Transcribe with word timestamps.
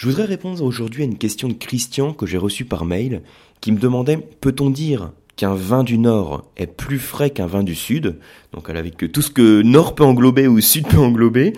Je 0.00 0.06
voudrais 0.06 0.24
répondre 0.24 0.64
aujourd'hui 0.64 1.02
à 1.02 1.04
une 1.04 1.18
question 1.18 1.46
de 1.46 1.52
Christian 1.52 2.14
que 2.14 2.24
j'ai 2.24 2.38
reçue 2.38 2.64
par 2.64 2.86
mail 2.86 3.20
qui 3.60 3.70
me 3.70 3.78
demandait 3.78 4.16
peut-on 4.16 4.70
dire 4.70 5.12
qu'un 5.36 5.54
vin 5.54 5.84
du 5.84 5.98
Nord 5.98 6.50
est 6.56 6.66
plus 6.66 6.98
frais 6.98 7.28
qu'un 7.28 7.46
vin 7.46 7.62
du 7.62 7.74
Sud, 7.74 8.16
donc 8.54 8.70
avec 8.70 9.12
tout 9.12 9.20
ce 9.20 9.30
que 9.30 9.60
Nord 9.60 9.94
peut 9.94 10.04
englober 10.04 10.48
ou 10.48 10.58
Sud 10.62 10.88
peut 10.88 10.96
englober, 10.96 11.52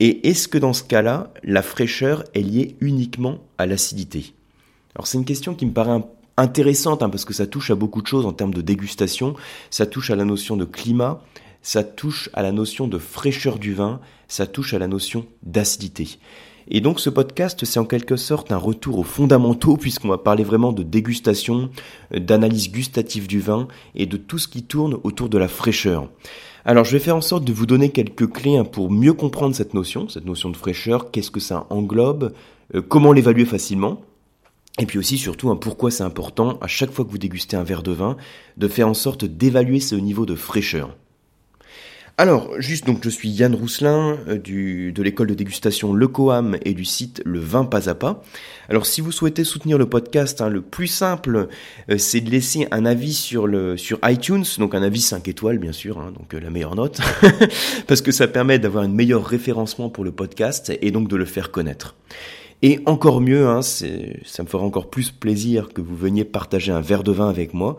et 0.00 0.28
est-ce 0.28 0.48
que 0.48 0.58
dans 0.58 0.74
ce 0.74 0.82
cas-là, 0.82 1.32
la 1.42 1.62
fraîcheur 1.62 2.24
est 2.34 2.42
liée 2.42 2.76
uniquement 2.82 3.38
à 3.56 3.64
l'acidité? 3.64 4.34
Alors 4.94 5.06
c'est 5.06 5.16
une 5.16 5.24
question 5.24 5.54
qui 5.54 5.64
me 5.64 5.72
paraît 5.72 6.02
intéressante 6.36 7.02
hein, 7.02 7.08
parce 7.08 7.24
que 7.24 7.32
ça 7.32 7.46
touche 7.46 7.70
à 7.70 7.74
beaucoup 7.74 8.02
de 8.02 8.06
choses 8.06 8.26
en 8.26 8.34
termes 8.34 8.52
de 8.52 8.60
dégustation, 8.60 9.34
ça 9.70 9.86
touche 9.86 10.10
à 10.10 10.16
la 10.16 10.26
notion 10.26 10.58
de 10.58 10.66
climat, 10.66 11.22
ça 11.62 11.84
touche 11.84 12.28
à 12.34 12.42
la 12.42 12.52
notion 12.52 12.86
de 12.86 12.98
fraîcheur 12.98 13.58
du 13.58 13.72
vin, 13.72 14.00
ça 14.28 14.46
touche 14.46 14.74
à 14.74 14.78
la 14.78 14.88
notion 14.88 15.24
d'acidité. 15.42 16.18
Et 16.70 16.80
donc 16.80 17.00
ce 17.00 17.08
podcast, 17.08 17.64
c'est 17.64 17.80
en 17.80 17.86
quelque 17.86 18.16
sorte 18.16 18.52
un 18.52 18.58
retour 18.58 18.98
aux 18.98 19.04
fondamentaux 19.04 19.76
puisqu'on 19.80 20.08
va 20.08 20.18
parler 20.18 20.44
vraiment 20.44 20.72
de 20.72 20.82
dégustation, 20.82 21.70
euh, 22.14 22.20
d'analyse 22.20 22.70
gustative 22.70 23.26
du 23.26 23.40
vin 23.40 23.68
et 23.94 24.06
de 24.06 24.16
tout 24.16 24.38
ce 24.38 24.48
qui 24.48 24.62
tourne 24.62 24.98
autour 25.02 25.28
de 25.28 25.38
la 25.38 25.48
fraîcheur. 25.48 26.08
Alors 26.64 26.84
je 26.84 26.92
vais 26.92 26.98
faire 26.98 27.16
en 27.16 27.22
sorte 27.22 27.44
de 27.44 27.52
vous 27.52 27.66
donner 27.66 27.90
quelques 27.90 28.30
clés 28.30 28.58
hein, 28.58 28.64
pour 28.64 28.90
mieux 28.90 29.14
comprendre 29.14 29.54
cette 29.54 29.72
notion, 29.72 30.08
cette 30.08 30.26
notion 30.26 30.50
de 30.50 30.56
fraîcheur, 30.56 31.10
qu'est-ce 31.10 31.30
que 31.30 31.40
ça 31.40 31.66
englobe, 31.70 32.34
euh, 32.74 32.82
comment 32.82 33.12
l'évaluer 33.12 33.46
facilement? 33.46 34.02
Et 34.78 34.86
puis 34.86 34.98
aussi, 34.98 35.18
surtout, 35.18 35.50
hein, 35.50 35.56
pourquoi 35.56 35.90
c'est 35.90 36.04
important, 36.04 36.58
à 36.60 36.68
chaque 36.68 36.92
fois 36.92 37.04
que 37.04 37.10
vous 37.10 37.18
dégustez 37.18 37.56
un 37.56 37.64
verre 37.64 37.82
de 37.82 37.90
vin, 37.90 38.16
de 38.58 38.68
faire 38.68 38.86
en 38.86 38.94
sorte 38.94 39.24
d'évaluer 39.24 39.80
ce 39.80 39.96
niveau 39.96 40.24
de 40.24 40.36
fraîcheur. 40.36 40.94
Alors, 42.20 42.60
juste 42.60 42.84
donc, 42.84 43.04
je 43.04 43.10
suis 43.10 43.28
Yann 43.28 43.54
Rousselin 43.54 44.18
euh, 44.26 44.38
de 44.38 45.02
l'école 45.04 45.28
de 45.28 45.34
dégustation 45.34 45.92
Le 45.92 46.08
Coam 46.08 46.56
et 46.64 46.74
du 46.74 46.84
site 46.84 47.22
Le 47.24 47.38
Vin 47.38 47.64
Pas 47.64 47.88
à 47.88 47.94
Pas. 47.94 48.24
Alors, 48.68 48.86
si 48.86 49.00
vous 49.00 49.12
souhaitez 49.12 49.44
soutenir 49.44 49.78
le 49.78 49.86
podcast, 49.86 50.40
hein, 50.40 50.48
le 50.48 50.60
plus 50.60 50.88
simple, 50.88 51.46
euh, 51.88 51.96
c'est 51.96 52.20
de 52.20 52.28
laisser 52.28 52.66
un 52.72 52.86
avis 52.86 53.14
sur 53.14 53.46
le 53.46 53.76
sur 53.76 54.00
iTunes, 54.02 54.44
donc 54.58 54.74
un 54.74 54.82
avis 54.82 55.00
5 55.00 55.28
étoiles 55.28 55.58
bien 55.58 55.70
sûr, 55.70 56.00
hein, 56.00 56.10
donc 56.10 56.34
euh, 56.34 56.40
la 56.40 56.50
meilleure 56.50 56.74
note, 56.74 57.00
parce 57.86 58.02
que 58.02 58.10
ça 58.10 58.26
permet 58.26 58.58
d'avoir 58.58 58.82
un 58.82 58.88
meilleur 58.88 59.24
référencement 59.24 59.88
pour 59.88 60.02
le 60.02 60.10
podcast 60.10 60.72
et 60.82 60.90
donc 60.90 61.06
de 61.06 61.14
le 61.14 61.24
faire 61.24 61.52
connaître. 61.52 61.94
Et 62.60 62.80
encore 62.86 63.20
mieux, 63.20 63.46
hein, 63.46 63.62
ça 63.62 64.42
me 64.42 64.48
fera 64.48 64.64
encore 64.64 64.90
plus 64.90 65.12
plaisir 65.12 65.68
que 65.72 65.80
vous 65.80 65.94
veniez 65.94 66.24
partager 66.24 66.72
un 66.72 66.80
verre 66.80 67.04
de 67.04 67.12
vin 67.12 67.28
avec 67.28 67.54
moi. 67.54 67.76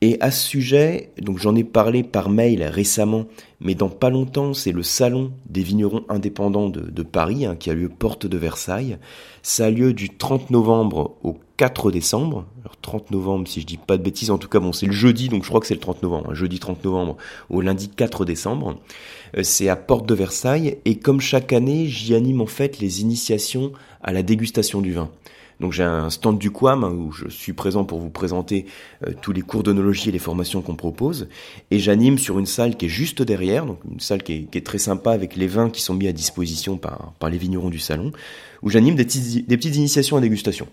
Et 0.00 0.16
à 0.20 0.32
ce 0.32 0.44
sujet, 0.44 1.12
donc 1.20 1.38
j'en 1.38 1.54
ai 1.54 1.62
parlé 1.62 2.02
par 2.02 2.28
mail 2.28 2.64
récemment, 2.64 3.26
mais 3.60 3.76
dans 3.76 3.88
pas 3.88 4.10
longtemps, 4.10 4.54
c'est 4.54 4.72
le 4.72 4.82
salon 4.82 5.32
des 5.48 5.62
vignerons 5.62 6.04
indépendants 6.08 6.68
de, 6.68 7.02
Paris 7.02 7.46
hein, 7.46 7.54
qui 7.54 7.70
a 7.70 7.74
lieu 7.74 7.88
porte 7.88 8.26
de 8.26 8.36
Versailles. 8.36 8.98
Ça 9.42 9.66
a 9.66 9.70
lieu 9.70 9.92
du 9.92 10.10
30 10.10 10.50
novembre 10.50 11.16
au 11.22 11.36
4 11.58 11.90
décembre. 11.90 12.46
Alors 12.62 12.76
30 12.80 13.10
novembre, 13.10 13.46
si 13.46 13.60
je 13.60 13.66
dis 13.66 13.76
pas 13.76 13.98
de 13.98 14.02
bêtises, 14.02 14.30
en 14.30 14.38
tout 14.38 14.48
cas 14.48 14.60
bon, 14.60 14.72
c'est 14.72 14.86
le 14.86 14.92
jeudi, 14.92 15.28
donc 15.28 15.42
je 15.42 15.48
crois 15.48 15.60
que 15.60 15.66
c'est 15.66 15.74
le 15.74 15.80
30 15.80 16.02
novembre, 16.02 16.28
hein, 16.30 16.34
jeudi 16.34 16.58
30 16.58 16.82
novembre 16.84 17.16
au 17.50 17.60
lundi 17.60 17.88
4 17.88 18.24
décembre. 18.24 18.78
Euh, 19.36 19.42
c'est 19.42 19.68
à 19.68 19.76
porte 19.76 20.06
de 20.06 20.14
Versailles 20.14 20.78
et 20.86 20.98
comme 20.98 21.20
chaque 21.20 21.52
année, 21.52 21.86
j'y 21.86 22.14
anime 22.14 22.40
en 22.40 22.46
fait 22.46 22.78
les 22.78 23.02
initiations 23.02 23.72
à 24.02 24.12
la 24.12 24.22
dégustation 24.22 24.80
du 24.80 24.92
vin. 24.92 25.10
Donc 25.58 25.72
j'ai 25.72 25.82
un 25.82 26.08
stand 26.10 26.38
du 26.38 26.52
Quam 26.52 26.84
hein, 26.84 26.92
où 26.92 27.10
je 27.10 27.28
suis 27.28 27.52
présent 27.52 27.84
pour 27.84 27.98
vous 27.98 28.10
présenter 28.10 28.66
euh, 29.04 29.12
tous 29.20 29.32
les 29.32 29.42
cours 29.42 29.64
d'onologie 29.64 30.10
et 30.10 30.12
les 30.12 30.20
formations 30.20 30.62
qu'on 30.62 30.76
propose. 30.76 31.28
Et 31.72 31.80
j'anime 31.80 32.18
sur 32.18 32.38
une 32.38 32.46
salle 32.46 32.76
qui 32.76 32.86
est 32.86 32.88
juste 32.88 33.20
derrière, 33.20 33.66
donc 33.66 33.80
une 33.90 33.98
salle 33.98 34.22
qui 34.22 34.48
est, 34.52 34.64
très 34.64 34.78
sympa 34.78 35.10
avec 35.10 35.34
les 35.34 35.48
vins 35.48 35.70
qui 35.70 35.82
sont 35.82 35.94
mis 35.94 36.06
à 36.06 36.12
disposition 36.12 36.76
par, 36.76 37.14
par 37.18 37.30
les 37.30 37.38
vignerons 37.38 37.70
du 37.70 37.80
salon, 37.80 38.12
où 38.62 38.70
j'anime 38.70 38.94
des, 38.94 39.04
des 39.04 39.56
petites 39.56 39.74
initiations 39.74 40.16
à 40.16 40.20
dégustation. 40.20 40.68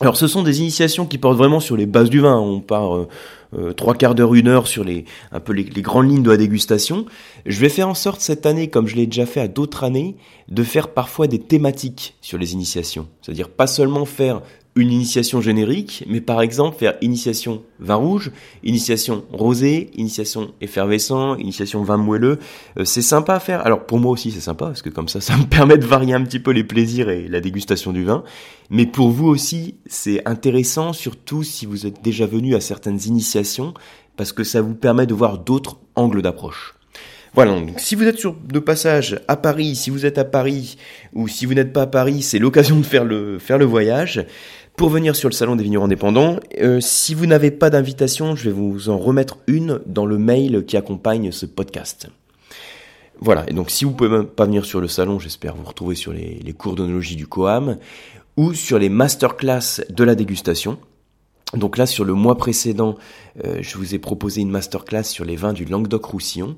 Alors 0.00 0.16
ce 0.16 0.28
sont 0.28 0.42
des 0.42 0.60
initiations 0.60 1.06
qui 1.06 1.18
portent 1.18 1.36
vraiment 1.36 1.60
sur 1.60 1.76
les 1.76 1.86
bases 1.86 2.10
du 2.10 2.20
vin. 2.20 2.38
On 2.38 2.60
part 2.60 2.96
euh, 2.96 3.08
euh, 3.56 3.72
trois 3.72 3.94
quarts 3.94 4.14
d'heure, 4.14 4.34
une 4.34 4.46
heure 4.46 4.68
sur 4.68 4.84
les 4.84 5.04
un 5.32 5.40
peu 5.40 5.52
les, 5.52 5.64
grandes 5.82 6.08
lignes 6.08 6.22
de 6.22 6.30
la 6.30 6.36
dégustation. 6.36 7.06
Je 7.46 7.58
vais 7.58 7.68
faire 7.68 7.88
en 7.88 7.94
sorte 7.94 8.20
cette 8.20 8.46
année, 8.46 8.68
comme 8.68 8.86
je 8.86 8.94
l'ai 8.94 9.06
déjà 9.06 9.26
fait 9.26 9.40
à 9.40 9.48
d'autres 9.48 9.82
années, 9.82 10.16
de 10.48 10.62
faire 10.62 10.88
parfois 10.88 11.26
des 11.26 11.40
thématiques 11.40 12.16
sur 12.20 12.38
les 12.38 12.52
initiations. 12.52 13.08
C'est-à-dire 13.22 13.48
pas 13.48 13.66
seulement 13.66 14.04
faire 14.04 14.42
une 14.78 14.92
initiation 14.92 15.40
générique, 15.40 16.04
mais 16.08 16.20
par 16.20 16.40
exemple 16.40 16.78
faire 16.78 16.94
initiation 17.00 17.62
vin 17.80 17.96
rouge, 17.96 18.30
initiation 18.62 19.24
rosé, 19.32 19.90
initiation 19.96 20.52
effervescent, 20.60 21.34
initiation 21.34 21.82
vin 21.82 21.96
moelleux. 21.96 22.38
Euh, 22.78 22.84
c'est 22.84 23.02
sympa 23.02 23.34
à 23.34 23.40
faire. 23.40 23.66
Alors 23.66 23.86
pour 23.86 23.98
moi 23.98 24.12
aussi 24.12 24.30
c'est 24.30 24.40
sympa 24.40 24.66
parce 24.66 24.82
que 24.82 24.88
comme 24.88 25.08
ça 25.08 25.20
ça 25.28 25.36
me 25.36 25.44
permet 25.44 25.78
de 25.78 25.84
varier 25.84 26.14
un 26.14 26.22
petit 26.22 26.38
peu 26.38 26.52
les 26.52 26.62
plaisirs 26.62 27.10
et 27.10 27.26
la 27.26 27.40
dégustation 27.40 27.92
du 27.92 28.04
vin. 28.04 28.22
Mais 28.70 28.86
pour 28.86 29.10
vous 29.10 29.26
aussi 29.26 29.74
c'est 29.86 30.26
intéressant, 30.28 30.92
surtout 30.92 31.42
si 31.42 31.66
vous 31.66 31.84
êtes 31.84 32.00
déjà 32.02 32.26
venu 32.26 32.54
à 32.54 32.60
certaines 32.60 33.00
initiations, 33.04 33.74
parce 34.16 34.32
que 34.32 34.44
ça 34.44 34.60
vous 34.60 34.74
permet 34.74 35.06
de 35.06 35.14
voir 35.14 35.38
d'autres 35.38 35.78
angles 35.96 36.22
d'approche. 36.22 36.78
Voilà, 37.34 37.52
donc 37.52 37.78
si 37.78 37.94
vous 37.94 38.04
êtes 38.04 38.18
sur 38.18 38.34
de 38.34 38.58
passage 38.58 39.20
à 39.28 39.36
Paris, 39.36 39.76
si 39.76 39.90
vous 39.90 40.06
êtes 40.06 40.18
à 40.18 40.24
Paris, 40.24 40.76
ou 41.12 41.28
si 41.28 41.46
vous 41.46 41.54
n'êtes 41.54 41.72
pas 41.72 41.82
à 41.82 41.86
Paris, 41.86 42.22
c'est 42.22 42.38
l'occasion 42.38 42.76
de 42.76 42.82
faire 42.82 43.04
le, 43.04 43.38
faire 43.38 43.58
le 43.58 43.64
voyage 43.64 44.26
pour 44.78 44.90
venir 44.90 45.16
sur 45.16 45.28
le 45.28 45.34
salon 45.34 45.56
des 45.56 45.64
vignerons 45.64 45.86
indépendants. 45.86 46.38
Euh, 46.60 46.80
si 46.80 47.12
vous 47.12 47.26
n'avez 47.26 47.50
pas 47.50 47.68
d'invitation, 47.68 48.36
je 48.36 48.44
vais 48.44 48.54
vous 48.54 48.90
en 48.90 48.96
remettre 48.96 49.38
une 49.48 49.80
dans 49.86 50.06
le 50.06 50.18
mail 50.18 50.64
qui 50.66 50.76
accompagne 50.76 51.32
ce 51.32 51.46
podcast. 51.46 52.06
Voilà, 53.18 53.44
et 53.48 53.52
donc 53.52 53.70
si 53.70 53.84
vous 53.84 53.90
pouvez 53.90 54.08
même 54.08 54.26
pas 54.26 54.44
venir 54.44 54.64
sur 54.64 54.80
le 54.80 54.86
salon, 54.86 55.18
j'espère 55.18 55.56
vous 55.56 55.64
retrouver 55.64 55.96
sur 55.96 56.12
les, 56.12 56.54
cours 56.56 56.76
d'onologie 56.76 57.16
du 57.16 57.26
Coam 57.26 57.76
ou 58.36 58.54
sur 58.54 58.78
les 58.78 58.88
masterclass 58.88 59.82
de 59.90 60.04
la 60.04 60.14
dégustation. 60.14 60.78
Donc 61.54 61.76
là, 61.76 61.84
sur 61.84 62.04
le 62.04 62.14
mois 62.14 62.36
précédent, 62.36 62.94
euh, 63.44 63.58
je 63.60 63.76
vous 63.78 63.96
ai 63.96 63.98
proposé 63.98 64.42
une 64.42 64.50
masterclass 64.50 65.02
sur 65.02 65.24
les 65.24 65.34
vins 65.34 65.54
du 65.54 65.64
Languedoc-Roussillon. 65.64 66.56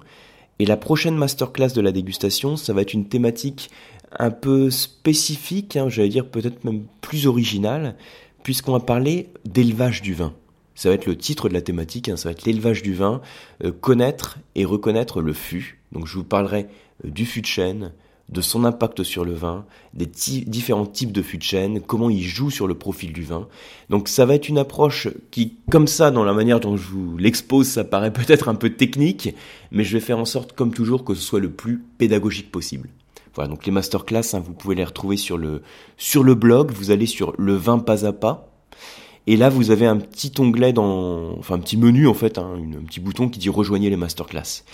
Et 0.58 0.66
la 0.66 0.76
prochaine 0.76 1.16
masterclass 1.16 1.72
de 1.74 1.80
la 1.80 1.90
dégustation, 1.90 2.58
ça 2.58 2.74
va 2.74 2.82
être 2.82 2.92
une 2.92 3.08
thématique 3.08 3.70
un 4.18 4.30
peu 4.30 4.70
spécifique, 4.70 5.76
hein, 5.76 5.88
j'allais 5.88 6.08
dire 6.08 6.26
peut-être 6.26 6.64
même 6.64 6.84
plus 7.00 7.26
original, 7.26 7.96
puisqu'on 8.42 8.72
va 8.72 8.80
parler 8.80 9.28
d'élevage 9.44 10.02
du 10.02 10.14
vin. 10.14 10.32
Ça 10.74 10.88
va 10.88 10.94
être 10.94 11.06
le 11.06 11.16
titre 11.16 11.48
de 11.48 11.54
la 11.54 11.60
thématique, 11.60 12.08
hein, 12.08 12.16
ça 12.16 12.28
va 12.28 12.32
être 12.32 12.44
l'élevage 12.44 12.82
du 12.82 12.94
vin, 12.94 13.20
euh, 13.64 13.72
connaître 13.72 14.38
et 14.54 14.64
reconnaître 14.64 15.20
le 15.20 15.32
fût. 15.32 15.80
Donc 15.92 16.06
je 16.06 16.14
vous 16.14 16.24
parlerai 16.24 16.66
euh, 17.04 17.10
du 17.10 17.26
fût 17.26 17.42
de 17.42 17.46
chêne, 17.46 17.92
de 18.30 18.40
son 18.40 18.64
impact 18.64 19.02
sur 19.02 19.24
le 19.24 19.32
vin, 19.32 19.66
des 19.92 20.06
différents 20.06 20.86
types 20.86 21.12
de 21.12 21.20
fûts 21.20 21.38
de 21.38 21.42
chêne, 21.42 21.80
comment 21.80 22.10
il 22.10 22.22
joue 22.22 22.50
sur 22.50 22.68
le 22.68 22.74
profil 22.74 23.12
du 23.12 23.22
vin. 23.22 23.48
Donc 23.90 24.08
ça 24.08 24.24
va 24.24 24.36
être 24.36 24.48
une 24.48 24.58
approche 24.58 25.08
qui, 25.30 25.56
comme 25.70 25.88
ça, 25.88 26.10
dans 26.10 26.24
la 26.24 26.32
manière 26.32 26.60
dont 26.60 26.76
je 26.76 26.88
vous 26.88 27.18
l'expose, 27.18 27.66
ça 27.66 27.84
paraît 27.84 28.12
peut-être 28.12 28.48
un 28.48 28.54
peu 28.54 28.70
technique, 28.70 29.34
mais 29.72 29.82
je 29.82 29.92
vais 29.92 30.00
faire 30.00 30.18
en 30.18 30.24
sorte, 30.24 30.52
comme 30.52 30.72
toujours, 30.72 31.04
que 31.04 31.14
ce 31.14 31.22
soit 31.22 31.40
le 31.40 31.50
plus 31.50 31.82
pédagogique 31.98 32.52
possible. 32.52 32.88
Donc 33.48 33.66
les 33.66 33.72
masterclass, 33.72 34.34
hein, 34.34 34.42
vous 34.44 34.52
pouvez 34.52 34.74
les 34.74 34.84
retrouver 34.84 35.16
sur 35.16 35.38
le, 35.38 35.62
blog, 36.34 36.70
vous 36.72 36.90
allez 36.90 37.06
sur 37.06 37.34
le 37.38 37.54
vin 37.54 37.78
pas 37.78 38.06
à 38.06 38.12
pas, 38.12 38.48
et 39.26 39.36
là 39.36 39.48
vous 39.48 39.70
avez 39.70 39.86
un 39.86 39.98
petit 39.98 40.32
onglet 40.38 40.72
dans, 40.72 41.36
enfin 41.38 41.54
un 41.54 41.58
petit 41.58 41.76
menu 41.76 42.08
en 42.08 42.14
fait, 42.14 42.38
hein, 42.38 42.54
un 42.56 42.84
petit 42.84 43.00
bouton 43.00 43.28
qui 43.28 43.38
dit 43.38 43.48
rejoignez 43.48 43.90
les 43.90 43.96
masterclass. 43.96 44.64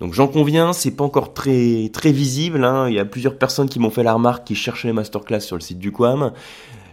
Donc 0.00 0.14
j'en 0.14 0.26
conviens, 0.26 0.72
c'est 0.72 0.96
pas 0.96 1.04
encore 1.04 1.32
très 1.32 1.88
très 1.92 2.10
visible. 2.10 2.64
Hein. 2.64 2.88
Il 2.88 2.94
y 2.94 2.98
a 2.98 3.04
plusieurs 3.04 3.38
personnes 3.38 3.68
qui 3.68 3.78
m'ont 3.78 3.90
fait 3.90 4.02
la 4.02 4.14
remarque 4.14 4.44
qui 4.44 4.56
cherchaient 4.56 4.88
les 4.88 4.94
masterclass 4.94 5.40
sur 5.40 5.54
le 5.54 5.60
site 5.60 5.78
du 5.78 5.92
Quam. 5.92 6.32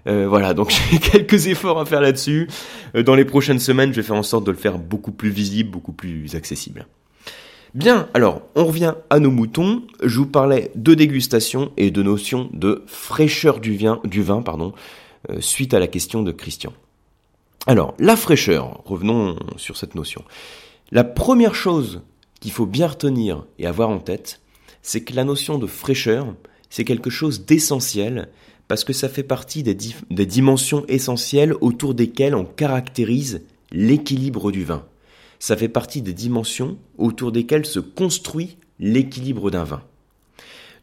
Euh, 0.08 0.28
voilà, 0.28 0.54
donc 0.54 0.72
j'ai 0.92 1.00
quelques 1.00 1.48
efforts 1.48 1.80
à 1.80 1.86
faire 1.86 2.02
là-dessus. 2.02 2.48
Euh, 2.96 3.04
dans 3.04 3.16
les 3.16 3.26
prochaines 3.26 3.60
semaines, 3.60 3.92
je 3.92 4.02
vais 4.02 4.08
faire 4.08 4.16
en 4.16 4.24
sorte 4.24 4.46
de 4.46 4.52
le 4.52 4.58
faire 4.58 4.78
beaucoup 4.78 5.12
plus 5.12 5.30
visible, 5.30 5.72
beaucoup 5.72 5.92
plus 5.92 6.36
accessible. 6.36 6.86
Bien, 7.76 8.10
alors 8.16 8.42
on 8.56 8.66
revient 8.66 8.96
à 9.12 9.20
nos 9.20 9.30
moutons. 9.30 9.84
Je 10.02 10.18
vous 10.18 10.26
parlais 10.26 10.72
de 10.74 10.96
dégustation 10.96 11.72
et 11.78 11.92
de 11.92 12.02
notion 12.02 12.50
de 12.52 12.84
fraîcheur 12.88 13.60
du 13.60 13.78
vin, 13.78 14.42
pardon, 14.42 14.74
euh, 15.30 15.40
suite 15.40 15.76
à 15.76 15.80
la 15.80 15.88
question 15.88 16.24
de 16.24 16.32
Christian. 16.32 16.74
Alors, 17.68 17.94
la 18.00 18.16
fraîcheur, 18.16 18.82
revenons 18.86 19.36
sur 19.58 19.78
cette 19.78 19.94
notion. 19.94 20.24
La 20.92 21.04
première 21.04 21.54
chose 21.54 22.02
qu'il 22.40 22.52
faut 22.52 22.66
bien 22.66 22.88
retenir 22.88 23.46
et 23.60 23.68
avoir 23.68 23.90
en 23.90 24.00
tête, 24.00 24.42
c'est 24.82 25.02
que 25.02 25.14
la 25.14 25.24
notion 25.24 25.60
de 25.60 25.68
fraîcheur, 25.68 26.34
c'est 26.72 26.86
quelque 26.86 27.12
chose 27.12 27.46
d'essentiel 27.46 28.30
parce 28.68 28.84
que 28.84 28.94
ça 28.94 29.10
fait 29.10 29.24
partie 29.24 29.62
des 29.62 30.26
dimensions 30.26 30.86
essentielles 30.88 31.54
autour 31.62 31.94
desquelles 31.94 32.36
on 32.36 32.46
caractérise 32.46 33.44
l'équilibre 33.72 34.52
du 34.52 34.64
vin 34.64 34.86
ça 35.40 35.56
fait 35.58 35.70
partie 35.70 36.02
des 36.02 36.14
dimensions 36.14 36.78
autour 36.98 37.32
desquelles 37.32 37.66
se 37.66 37.80
construit 37.80 38.58
l'équilibre 38.80 39.50
d'un 39.50 39.64
vin. 39.64 39.82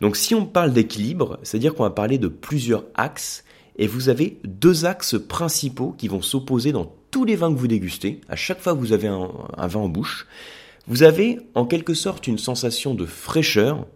Donc 0.01 0.17
si 0.17 0.35
on 0.35 0.47
parle 0.47 0.73
d'équilibre, 0.73 1.39
c'est-à-dire 1.43 1.75
qu'on 1.75 1.85
va 1.85 1.91
parler 1.91 2.19
de 2.19 2.29
plusieurs 2.29 2.85
axes, 2.95 3.45
et 3.79 3.87
vous 3.87 4.09
avez 4.09 4.39
deux 4.45 4.87
axes 4.87 5.17
principaux 5.19 5.95
qui 5.97 6.09
vont 6.09 6.23
s'opposer 6.23 6.73
dans 6.73 6.93
tous 7.11 7.25
les 7.25 7.37
vins 7.37 7.53
que 7.53 7.59
vous 7.59 7.69
dégustez, 7.69 8.21
à 8.29 8.37
chaque 8.37 8.61
fois 8.61 8.75
que 8.75 8.79
vous 8.79 8.93
avez 8.93 9.09
un, 9.09 9.29
vin 9.67 9.81
en 9.81 9.89
bouche. 9.89 10.27
Vous 10.87 11.03
avez 11.03 11.41
en 11.55 11.67
quelque 11.67 11.95
sorte 11.95 12.27
une 12.27 12.39
sensation 12.39 12.95
de 12.95 13.07
fraîcheur 13.07 13.87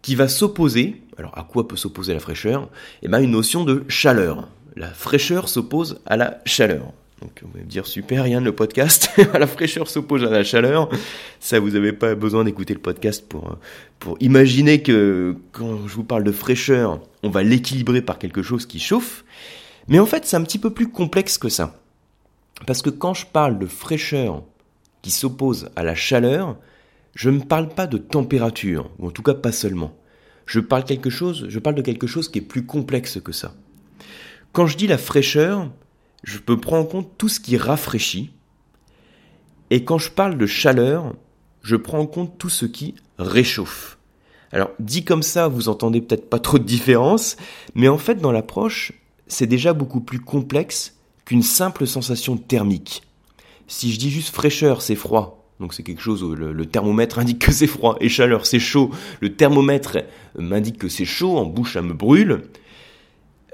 qui 0.00 0.14
va 0.14 0.28
s'opposer, 0.28 1.02
alors 1.16 1.36
à 1.36 1.42
quoi 1.42 1.68
peut 1.68 1.76
s'opposer 1.76 2.14
la 2.14 2.20
fraîcheur? 2.20 2.70
Eh 3.02 3.08
bien 3.08 3.20
une 3.20 3.32
notion 3.32 3.64
de 3.64 3.84
chaleur. 3.88 4.48
La 4.76 4.88
fraîcheur 4.88 5.48
s'oppose 5.48 6.00
à 6.06 6.16
la 6.16 6.40
chaleur. 6.46 6.92
Donc 7.20 7.42
vous 7.42 7.50
allez 7.54 7.64
me 7.64 7.70
dire 7.70 7.86
super 7.86 8.26
Yann 8.26 8.44
le 8.44 8.54
podcast, 8.54 9.10
la 9.34 9.46
fraîcheur 9.46 9.88
s'oppose 9.88 10.24
à 10.24 10.30
la 10.30 10.44
chaleur. 10.44 10.88
Ça 11.40 11.58
vous 11.58 11.70
n'avez 11.70 11.92
pas 11.92 12.14
besoin 12.14 12.44
d'écouter 12.44 12.74
le 12.74 12.80
podcast 12.80 13.26
pour 13.28 13.58
pour 13.98 14.16
imaginer 14.20 14.82
que 14.82 15.36
quand 15.52 15.88
je 15.88 15.94
vous 15.94 16.04
parle 16.04 16.22
de 16.22 16.32
fraîcheur, 16.32 17.00
on 17.22 17.30
va 17.30 17.42
l'équilibrer 17.42 18.02
par 18.02 18.18
quelque 18.18 18.42
chose 18.42 18.66
qui 18.66 18.78
chauffe. 18.78 19.24
Mais 19.88 19.98
en 19.98 20.06
fait, 20.06 20.26
c'est 20.26 20.36
un 20.36 20.42
petit 20.42 20.58
peu 20.58 20.70
plus 20.70 20.88
complexe 20.88 21.38
que 21.38 21.48
ça. 21.48 21.80
Parce 22.66 22.82
que 22.82 22.90
quand 22.90 23.14
je 23.14 23.26
parle 23.26 23.58
de 23.58 23.66
fraîcheur 23.66 24.42
qui 25.02 25.10
s'oppose 25.10 25.70
à 25.76 25.82
la 25.82 25.94
chaleur, 25.94 26.56
je 27.14 27.30
ne 27.30 27.40
parle 27.40 27.68
pas 27.68 27.86
de 27.86 27.98
température, 27.98 28.90
ou 28.98 29.08
en 29.08 29.10
tout 29.10 29.22
cas 29.22 29.34
pas 29.34 29.52
seulement. 29.52 29.96
Je 30.46 30.60
parle 30.60 30.84
quelque 30.84 31.10
chose, 31.10 31.46
je 31.48 31.58
parle 31.58 31.76
de 31.76 31.82
quelque 31.82 32.06
chose 32.06 32.28
qui 32.28 32.38
est 32.38 32.42
plus 32.42 32.64
complexe 32.64 33.20
que 33.20 33.32
ça. 33.32 33.54
Quand 34.52 34.66
je 34.66 34.76
dis 34.76 34.86
la 34.86 34.98
fraîcheur, 34.98 35.70
je 36.24 36.38
peux 36.38 36.58
prendre 36.58 36.82
en 36.82 36.86
compte 36.86 37.10
tout 37.18 37.28
ce 37.28 37.40
qui 37.40 37.56
rafraîchit. 37.56 38.30
Et 39.70 39.84
quand 39.84 39.98
je 39.98 40.10
parle 40.10 40.38
de 40.38 40.46
chaleur, 40.46 41.14
je 41.62 41.76
prends 41.76 41.98
en 41.98 42.06
compte 42.06 42.38
tout 42.38 42.48
ce 42.48 42.66
qui 42.66 42.94
réchauffe. 43.18 43.98
Alors, 44.52 44.70
dit 44.78 45.04
comme 45.04 45.22
ça, 45.22 45.48
vous 45.48 45.68
entendez 45.68 46.00
peut-être 46.00 46.30
pas 46.30 46.38
trop 46.38 46.58
de 46.58 46.64
différence, 46.64 47.36
mais 47.74 47.88
en 47.88 47.98
fait, 47.98 48.16
dans 48.16 48.32
l'approche, 48.32 48.92
c'est 49.26 49.46
déjà 49.46 49.74
beaucoup 49.74 50.00
plus 50.00 50.20
complexe 50.20 50.96
qu'une 51.26 51.42
simple 51.42 51.86
sensation 51.86 52.38
thermique. 52.38 53.02
Si 53.66 53.92
je 53.92 53.98
dis 53.98 54.10
juste 54.10 54.34
fraîcheur, 54.34 54.80
c'est 54.80 54.94
froid, 54.94 55.46
donc 55.60 55.74
c'est 55.74 55.82
quelque 55.82 56.00
chose 56.00 56.22
où 56.22 56.34
le, 56.34 56.66
thermomètre 56.66 57.18
indique 57.18 57.40
que 57.40 57.52
c'est 57.52 57.66
froid, 57.66 57.98
et 58.00 58.08
chaleur, 58.08 58.46
c'est 58.46 58.58
chaud, 58.58 58.90
le 59.20 59.34
thermomètre 59.34 59.98
m'indique 60.38 60.78
que 60.78 60.88
c'est 60.88 61.04
chaud, 61.04 61.36
en 61.36 61.44
bouche 61.44 61.74
ça 61.74 61.82
me 61.82 61.92
brûle, 61.92 62.44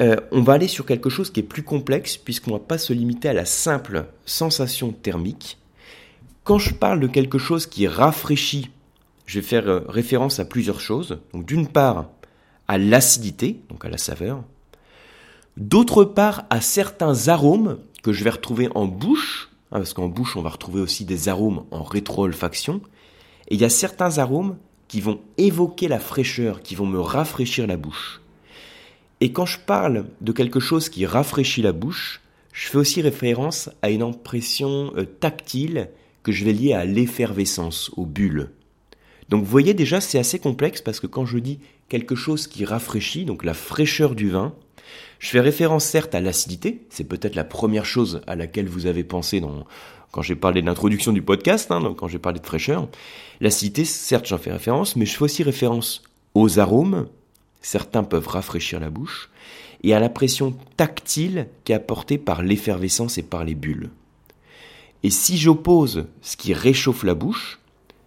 euh, 0.00 0.16
on 0.32 0.42
va 0.42 0.54
aller 0.54 0.68
sur 0.68 0.86
quelque 0.86 1.10
chose 1.10 1.30
qui 1.30 1.40
est 1.40 1.44
plus 1.44 1.62
complexe 1.62 2.16
puisqu'on 2.16 2.52
ne 2.52 2.56
va 2.56 2.64
pas 2.64 2.78
se 2.78 2.92
limiter 2.92 3.28
à 3.28 3.32
la 3.32 3.44
simple 3.44 4.06
sensation 4.26 4.92
thermique. 4.92 5.58
Quand 6.42 6.58
je 6.58 6.74
parle 6.74 7.00
de 7.00 7.06
quelque 7.06 7.38
chose 7.38 7.66
qui 7.66 7.86
rafraîchit, 7.86 8.70
je 9.26 9.38
vais 9.38 9.46
faire 9.46 9.68
euh, 9.68 9.80
référence 9.88 10.40
à 10.40 10.44
plusieurs 10.44 10.80
choses. 10.80 11.20
Donc 11.32 11.46
d'une 11.46 11.68
part 11.68 12.08
à 12.66 12.78
l'acidité, 12.78 13.60
donc 13.68 13.84
à 13.84 13.88
la 13.88 13.98
saveur. 13.98 14.42
D'autre 15.56 16.04
part 16.04 16.44
à 16.50 16.60
certains 16.60 17.28
arômes 17.28 17.78
que 18.02 18.12
je 18.12 18.24
vais 18.24 18.30
retrouver 18.30 18.68
en 18.74 18.86
bouche, 18.86 19.50
hein, 19.70 19.78
parce 19.78 19.94
qu'en 19.94 20.08
bouche 20.08 20.36
on 20.36 20.42
va 20.42 20.50
retrouver 20.50 20.80
aussi 20.80 21.04
des 21.04 21.28
arômes 21.28 21.64
en 21.70 21.84
rétro-olfaction. 21.84 22.80
Et 23.48 23.54
il 23.54 23.60
y 23.60 23.64
a 23.64 23.70
certains 23.70 24.18
arômes 24.18 24.56
qui 24.88 25.00
vont 25.00 25.20
évoquer 25.38 25.86
la 25.86 26.00
fraîcheur, 26.00 26.62
qui 26.62 26.74
vont 26.74 26.86
me 26.86 27.00
rafraîchir 27.00 27.66
la 27.66 27.76
bouche. 27.76 28.20
Et 29.24 29.32
quand 29.32 29.46
je 29.46 29.58
parle 29.58 30.04
de 30.20 30.32
quelque 30.32 30.60
chose 30.60 30.90
qui 30.90 31.06
rafraîchit 31.06 31.62
la 31.62 31.72
bouche, 31.72 32.20
je 32.52 32.68
fais 32.68 32.76
aussi 32.76 33.00
référence 33.00 33.70
à 33.80 33.88
une 33.88 34.02
impression 34.02 34.92
euh, 34.98 35.06
tactile 35.06 35.88
que 36.22 36.30
je 36.30 36.44
vais 36.44 36.52
lier 36.52 36.74
à 36.74 36.84
l'effervescence, 36.84 37.90
aux 37.96 38.04
bulles. 38.04 38.50
Donc 39.30 39.42
vous 39.42 39.50
voyez 39.50 39.72
déjà 39.72 40.02
c'est 40.02 40.18
assez 40.18 40.38
complexe 40.38 40.82
parce 40.82 41.00
que 41.00 41.06
quand 41.06 41.24
je 41.24 41.38
dis 41.38 41.58
quelque 41.88 42.14
chose 42.14 42.46
qui 42.46 42.66
rafraîchit, 42.66 43.24
donc 43.24 43.44
la 43.44 43.54
fraîcheur 43.54 44.14
du 44.14 44.28
vin, 44.28 44.54
je 45.20 45.28
fais 45.28 45.40
référence 45.40 45.86
certes 45.86 46.14
à 46.14 46.20
l'acidité, 46.20 46.82
c'est 46.90 47.08
peut-être 47.08 47.34
la 47.34 47.44
première 47.44 47.86
chose 47.86 48.20
à 48.26 48.36
laquelle 48.36 48.68
vous 48.68 48.84
avez 48.84 49.04
pensé 49.04 49.42
quand 50.10 50.20
j'ai 50.20 50.36
parlé 50.36 50.60
de 50.60 50.66
l'introduction 50.66 51.14
du 51.14 51.22
podcast, 51.22 51.70
hein, 51.70 51.94
quand 51.96 52.08
j'ai 52.08 52.18
parlé 52.18 52.40
de 52.40 52.46
fraîcheur. 52.46 52.88
L'acidité, 53.40 53.86
certes 53.86 54.26
j'en 54.26 54.36
fais 54.36 54.52
référence, 54.52 54.96
mais 54.96 55.06
je 55.06 55.16
fais 55.16 55.24
aussi 55.24 55.42
référence 55.42 56.02
aux 56.34 56.58
arômes, 56.58 57.06
certains 57.64 58.04
peuvent 58.04 58.28
rafraîchir 58.28 58.78
la 58.78 58.90
bouche, 58.90 59.30
et 59.82 59.94
à 59.94 60.00
la 60.00 60.08
pression 60.08 60.54
tactile 60.76 61.48
qui 61.64 61.72
est 61.72 61.76
apportée 61.76 62.18
par 62.18 62.42
l'effervescence 62.42 63.18
et 63.18 63.22
par 63.22 63.44
les 63.44 63.54
bulles. 63.54 63.90
Et 65.02 65.10
si 65.10 65.36
j'oppose 65.36 66.06
ce 66.22 66.36
qui 66.36 66.54
réchauffe 66.54 67.04
la 67.04 67.14
bouche, 67.14 67.58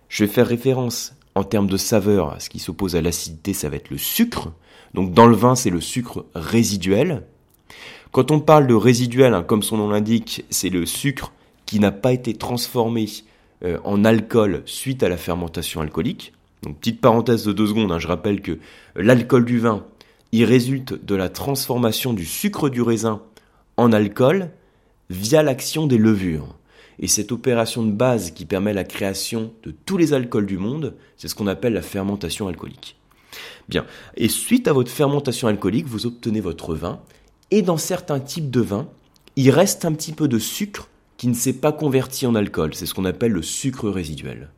je 0.10 0.24
vais 0.24 0.32
faire 0.32 0.48
référence 0.48 1.14
en 1.36 1.44
termes 1.44 1.68
de 1.68 1.78
saveur 1.78 2.34
à 2.34 2.40
ce 2.40 2.50
qui 2.50 2.60
s'oppose 2.60 2.96
à 2.96 3.02
l'acidité, 3.02 3.54
ça 3.54 3.70
va 3.70 3.76
être 3.76 3.92
le 3.92 3.98
sucre. 3.98 4.52
Donc 4.94 5.14
dans 5.14 5.28
le 5.28 5.36
vin, 5.36 5.56
c'est 5.56 5.70
le 5.70 5.82
sucre 5.82 6.26
résiduel. 6.34 7.24
Quand 8.12 8.32
on 8.32 8.40
parle 8.40 8.66
de 8.66 8.74
résiduel, 8.74 9.34
hein, 9.34 9.44
comme 9.44 9.62
son 9.62 9.78
nom 9.78 9.90
l'indique, 9.90 10.46
c'est 10.50 10.70
le 10.70 10.86
sucre 10.86 11.34
qui 11.66 11.80
n'a 11.80 11.92
pas 11.92 12.14
été 12.14 12.34
transformé 12.34 13.06
euh, 13.64 13.78
en 13.84 14.06
alcool 14.06 14.64
suite 14.66 15.04
à 15.04 15.10
la 15.10 15.18
fermentation 15.18 15.82
alcoolique. 15.82 16.34
Donc 16.64 16.78
petite 16.78 17.02
parenthèse 17.02 17.46
de 17.46 17.54
deux 17.54 17.68
secondes, 17.68 17.92
hein, 17.92 18.00
je 18.00 18.08
rappelle 18.08 18.42
que 18.42 18.60
l'alcool 18.96 19.46
du 19.46 19.60
vin, 19.60 19.86
il 20.32 20.44
résulte 20.44 21.06
de 21.06 21.16
la 21.16 21.30
transformation 21.30 22.14
du 22.14 22.26
sucre 22.26 22.70
du 22.70 22.82
raisin 22.82 23.22
en 23.78 23.92
alcool 23.92 24.50
via 25.10 25.44
l'action 25.44 25.88
des 25.88 25.98
levures. 25.98 26.56
Et 27.00 27.08
cette 27.08 27.32
opération 27.32 27.84
de 27.84 27.92
base 27.92 28.32
qui 28.32 28.46
permet 28.46 28.74
la 28.74 28.84
création 28.84 29.54
de 29.64 29.72
tous 29.72 29.98
les 29.98 30.14
alcools 30.14 30.48
du 30.48 30.58
monde, 30.58 30.96
c'est 31.16 31.28
ce 31.28 31.36
qu'on 31.36 31.48
appelle 31.48 31.74
la 31.74 31.84
fermentation 31.84 32.48
alcoolique. 32.48 32.98
Bien. 33.70 33.86
Et 34.16 34.30
suite 34.30 34.68
à 34.68 34.74
votre 34.74 34.92
fermentation 34.92 35.48
alcoolique, 35.48 35.86
vous 35.86 36.06
obtenez 36.08 36.42
votre 36.42 36.74
vin. 36.74 37.00
Et 37.52 37.62
dans 37.62 37.78
certains 37.78 38.20
types 38.20 38.50
de 38.50 38.62
vins, 38.62 38.90
il 39.36 39.52
reste 39.52 39.86
un 39.86 39.94
petit 39.94 40.12
peu 40.12 40.28
de 40.28 40.40
sucre 40.40 40.90
qui 41.18 41.28
ne 41.28 41.34
s'est 41.34 41.54
pas 41.54 41.72
converti 41.72 42.26
en 42.26 42.36
alcool. 42.36 42.74
C'est 42.74 42.86
ce 42.86 42.94
qu'on 42.94 43.06
appelle 43.06 43.32
le 43.32 43.44
sucre 43.44 43.90
résiduel. 43.90 44.50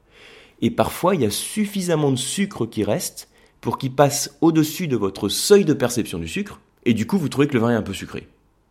Et 0.62 0.72
parfois, 0.72 1.16
il 1.16 1.22
y 1.22 1.26
a 1.26 1.32
suffisamment 1.32 2.12
de 2.12 2.18
sucre 2.18 2.66
qui 2.66 2.84
reste 2.84 3.30
pour 3.62 3.78
qu'il 3.78 3.94
passe 3.94 4.38
au-dessus 4.42 4.88
de 4.88 4.98
votre 4.98 5.30
seuil 5.30 5.66
de 5.66 5.74
perception 5.74 6.20
du 6.20 6.28
sucre, 6.28 6.60
et 6.86 6.94
du 6.94 7.06
coup, 7.06 7.18
vous 7.18 7.30
trouvez 7.30 7.48
que 7.48 7.54
le 7.54 7.60
vin 7.60 7.72
est 7.72 7.76
un 7.76 7.82
peu 7.82 7.94
sucré. 7.94 8.28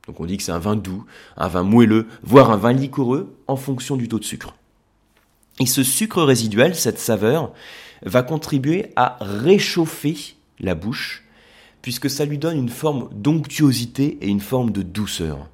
Donc 0.07 0.21
on 0.21 0.27
dit 0.27 0.39
que 0.39 0.43
c'est 0.43 0.53
un 0.53 0.59
vin 0.59 0.77
doux, 0.77 1.05
un 1.37 1.49
vin 1.49 1.63
moelleux, 1.63 2.07
voire 2.23 2.51
un 2.51 2.57
vin 2.57 2.73
liquoreux, 2.73 3.37
en 3.47 3.57
fonction 3.57 3.97
du 3.97 4.09
taux 4.09 4.19
de 4.19 4.25
sucre. 4.25 4.55
Et 5.61 5.67
ce 5.67 5.83
sucre 5.83 6.23
résiduel, 6.23 6.75
cette 6.75 6.99
saveur, 6.99 7.53
va 8.03 8.23
contribuer 8.23 8.93
à 8.97 9.19
réchauffer 9.21 10.17
la 10.61 10.75
bouche, 10.75 11.25
puisque 11.83 12.09
ça 12.09 12.25
lui 12.25 12.39
donne 12.39 12.57
une 12.57 12.69
forme 12.69 13.11
d'onctuosité 13.13 14.19
et 14.23 14.29
une 14.29 14.41
forme 14.41 14.71
de 14.71 14.83
douceur. 14.83 15.49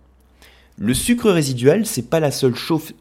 Le 0.76 0.92
sucre 0.92 1.30
résiduel, 1.30 1.86
c'est 1.86 2.10
pas 2.10 2.18
la 2.18 2.32
seule, 2.32 2.54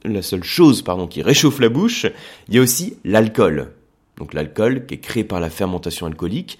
la 0.05 0.21
seule 0.21 0.43
chose 0.43 0.83
qui 1.09 1.23
réchauffe 1.23 1.59
la 1.59 1.69
bouche, 1.69 2.05
il 2.47 2.55
y 2.55 2.59
a 2.59 2.61
aussi 2.61 2.97
l'alcool. 3.03 3.71
Donc 4.17 4.35
l'alcool, 4.35 4.85
qui 4.85 4.93
est 4.93 4.99
créé 4.99 5.23
par 5.23 5.39
la 5.39 5.49
fermentation 5.49 6.05
alcoolique, 6.05 6.59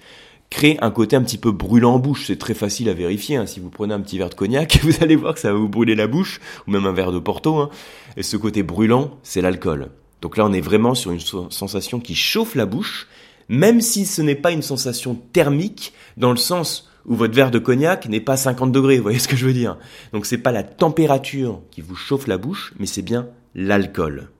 crée 0.50 0.76
un 0.80 0.90
côté 0.90 1.14
un 1.14 1.22
petit 1.22 1.38
peu 1.38 1.52
brûlant 1.52 1.94
en 1.94 1.98
bouche. 2.00 2.24
C'est 2.26 2.38
très 2.38 2.54
facile 2.54 2.88
à 2.88 2.94
vérifier. 2.94 3.36
Hein. 3.36 3.46
Si 3.46 3.60
vous 3.60 3.70
prenez 3.70 3.94
un 3.94 4.00
petit 4.00 4.18
verre 4.18 4.30
de 4.30 4.34
cognac, 4.34 4.80
vous 4.82 4.94
allez 5.00 5.14
voir 5.14 5.34
que 5.34 5.40
ça 5.40 5.52
va 5.52 5.58
vous 5.58 5.68
brûler 5.68 5.94
la 5.94 6.08
bouche, 6.08 6.40
ou 6.66 6.72
même 6.72 6.86
un 6.86 6.92
verre 6.92 7.12
de 7.12 7.20
Porto. 7.20 7.58
Hein. 7.58 7.70
Et 8.16 8.24
ce 8.24 8.36
côté 8.36 8.64
brûlant, 8.64 9.18
c'est 9.22 9.40
l'alcool. 9.40 9.90
Donc 10.20 10.36
là, 10.36 10.44
on 10.44 10.52
est 10.52 10.60
vraiment 10.60 10.96
sur 10.96 11.12
une 11.12 11.20
sensation 11.20 12.00
qui 12.00 12.16
chauffe 12.16 12.56
la 12.56 12.66
bouche, 12.66 13.06
même 13.48 13.80
si 13.80 14.04
ce 14.04 14.20
n'est 14.20 14.34
pas 14.34 14.50
une 14.50 14.62
sensation 14.62 15.14
thermique, 15.32 15.92
dans 16.16 16.30
le 16.30 16.38
sens 16.38 16.90
où 17.06 17.14
votre 17.14 17.34
verre 17.34 17.50
de 17.50 17.58
cognac 17.58 18.08
n'est 18.08 18.20
pas 18.20 18.36
50 18.36 18.72
degrés, 18.72 18.96
vous 18.96 19.02
voyez 19.02 19.18
ce 19.18 19.28
que 19.28 19.36
je 19.36 19.46
veux 19.46 19.52
dire 19.52 19.76
Donc 20.12 20.26
c'est 20.26 20.38
pas 20.38 20.52
la 20.52 20.62
température 20.62 21.60
qui 21.70 21.80
vous 21.80 21.96
chauffe 21.96 22.26
la 22.26 22.38
bouche, 22.38 22.74
mais 22.78 22.86
c'est 22.86 23.02
bien 23.02 23.28
l'alcool. 23.54 24.30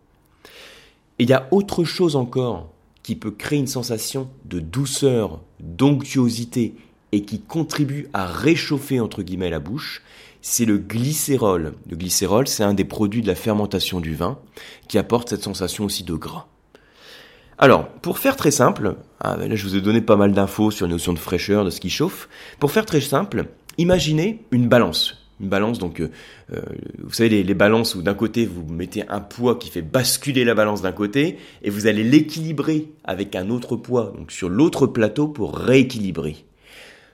Et 1.19 1.25
il 1.25 1.31
y 1.31 1.35
a 1.35 1.47
autre 1.51 1.85
chose 1.85 2.17
encore 2.17 2.71
qui 3.03 3.15
peut 3.17 3.31
créer 3.31 3.59
une 3.59 3.67
sensation 3.67 4.29
de 4.47 4.61
douceur, 4.61 5.41
d'onctuosité 5.61 6.75
et 7.13 7.23
qui 7.23 7.41
contribue 7.41 8.09
à 8.13 8.27
réchauffer 8.27 8.99
entre 8.99 9.23
guillemets 9.23 9.51
la 9.51 9.61
bouche, 9.61 10.03
c'est 10.41 10.65
le 10.65 10.79
glycérol. 10.79 11.75
Le 11.89 11.97
glycérol, 11.97 12.49
c'est 12.49 12.65
un 12.65 12.75
des 12.75 12.85
produits 12.85 13.23
de 13.23 13.27
la 13.27 13.35
fermentation 13.35 14.01
du 14.01 14.15
vin 14.15 14.39
qui 14.89 14.99
apporte 14.99 15.29
cette 15.29 15.43
sensation 15.43 15.85
aussi 15.85 16.03
de 16.03 16.15
gras. 16.15 16.49
Alors, 17.59 17.89
pour 17.89 18.19
faire 18.19 18.37
très 18.37 18.51
simple, 18.51 18.97
ah, 19.21 19.37
ben 19.37 19.49
là 19.49 19.57
je 19.57 19.65
vous 19.65 19.77
ai 19.77 19.81
donné 19.81 20.01
pas 20.01 20.17
mal 20.17 20.33
d'infos 20.33 20.71
sur 20.71 20.87
la 20.87 20.93
notion 20.93 21.13
de 21.13 21.19
fraîcheur, 21.19 21.65
de 21.65 21.71
ce 21.71 21.81
qui 21.81 21.91
chauffe. 21.91 22.29
Pour 22.59 22.73
faire 22.73 22.85
très 22.85 23.01
simple, 23.01 23.47
imaginez 23.79 24.43
une 24.51 24.69
balance. 24.69 25.25
Une 25.41 25.49
balance, 25.49 25.79
donc, 25.79 26.01
euh, 26.01 26.11
euh, 26.53 26.63
vous 27.03 27.13
savez, 27.13 27.43
les, 27.43 27.55
balances 27.55 27.97
où 27.97 28.03
d'un 28.03 28.15
côté 28.15 28.47
vous 28.47 28.65
mettez 28.67 29.09
un 29.09 29.21
poids 29.21 29.59
qui 29.59 29.69
fait 29.69 29.83
basculer 29.83 30.45
la 30.45 30.55
balance 30.55 30.83
d'un 30.83 30.93
côté, 30.93 31.39
et 31.63 31.71
vous 31.71 31.87
allez 31.87 32.05
l'équilibrer 32.05 32.89
avec 33.05 33.35
un 33.35 33.51
autre 33.51 33.77
poids, 33.77 34.13
donc 34.17 34.31
sur 34.31 34.49
l'autre 34.49 34.87
plateau 34.87 35.27
pour 35.27 35.57
rééquilibrer. 35.57 36.45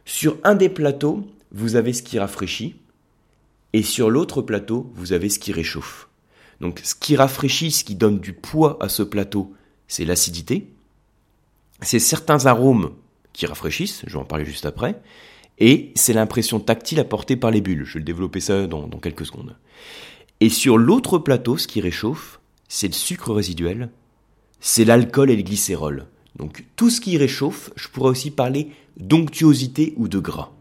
Sur 0.05 0.37
un 0.45 0.55
des 0.55 0.69
plateaux, 0.69 1.27
vous 1.53 1.77
avez 1.77 1.93
ce 1.93 2.03
qui 2.03 2.19
rafraîchit, 2.19 2.77
et 3.73 3.83
sur 3.83 4.11
l'autre 4.11 4.43
plateau, 4.43 4.91
vous 4.95 5.13
avez 5.13 5.29
ce 5.29 5.39
qui 5.39 5.53
réchauffe. 5.53 6.09
Donc, 6.61 6.81
ce 6.83 6.95
qui 6.95 7.17
rafraîchit, 7.17 7.71
ce 7.71 7.85
qui 7.85 7.95
donne 7.95 8.19
du 8.19 8.35
poids 8.35 8.77
à 8.81 8.91
ce 8.91 9.03
plateau, 9.03 9.55
c'est 9.91 10.05
l'acidité, 10.05 10.69
c'est 11.83 11.99
certains 11.99 12.47
arômes 12.47 12.93
qui 13.33 13.45
rafraîchissent, 13.45 14.05
je 14.07 14.13
vais 14.13 14.21
en 14.21 14.25
parler 14.25 14.45
juste 14.45 14.65
après, 14.65 15.03
et 15.59 15.91
c'est 15.97 16.13
l'impression 16.13 16.61
tactile 16.61 17.01
apportée 17.01 17.37
par 17.37 17.51
les 17.51 17.61
bulles. 17.61 17.85
Je 17.85 17.99
vais 17.99 18.05
développer 18.05 18.39
ça 18.39 18.69
dans, 18.69 18.89
quelques 18.89 19.27
secondes. 19.27 19.57
Et 20.39 20.49
sur 20.49 20.79
l'autre 20.79 21.19
plateau, 21.19 21.59
ce 21.59 21.67
qui 21.67 21.81
réchauffe, 21.81 22.41
c'est 22.69 22.87
le 22.87 22.93
sucre 22.93 23.33
résiduel, 23.35 23.91
c'est 24.61 24.85
l'alcool 24.85 25.29
et 25.29 25.37
le 25.37 25.43
glycérol. 25.43 26.07
Donc 26.37 26.65
tout 26.77 26.89
ce 26.89 27.01
qui 27.01 27.19
réchauffe, 27.19 27.71
je 27.75 27.89
pourrais 27.89 28.11
aussi 28.11 28.31
parler 28.31 28.69
d'onctuosité 28.97 29.93
ou 29.97 30.07
de 30.07 30.21
gras. 30.21 30.53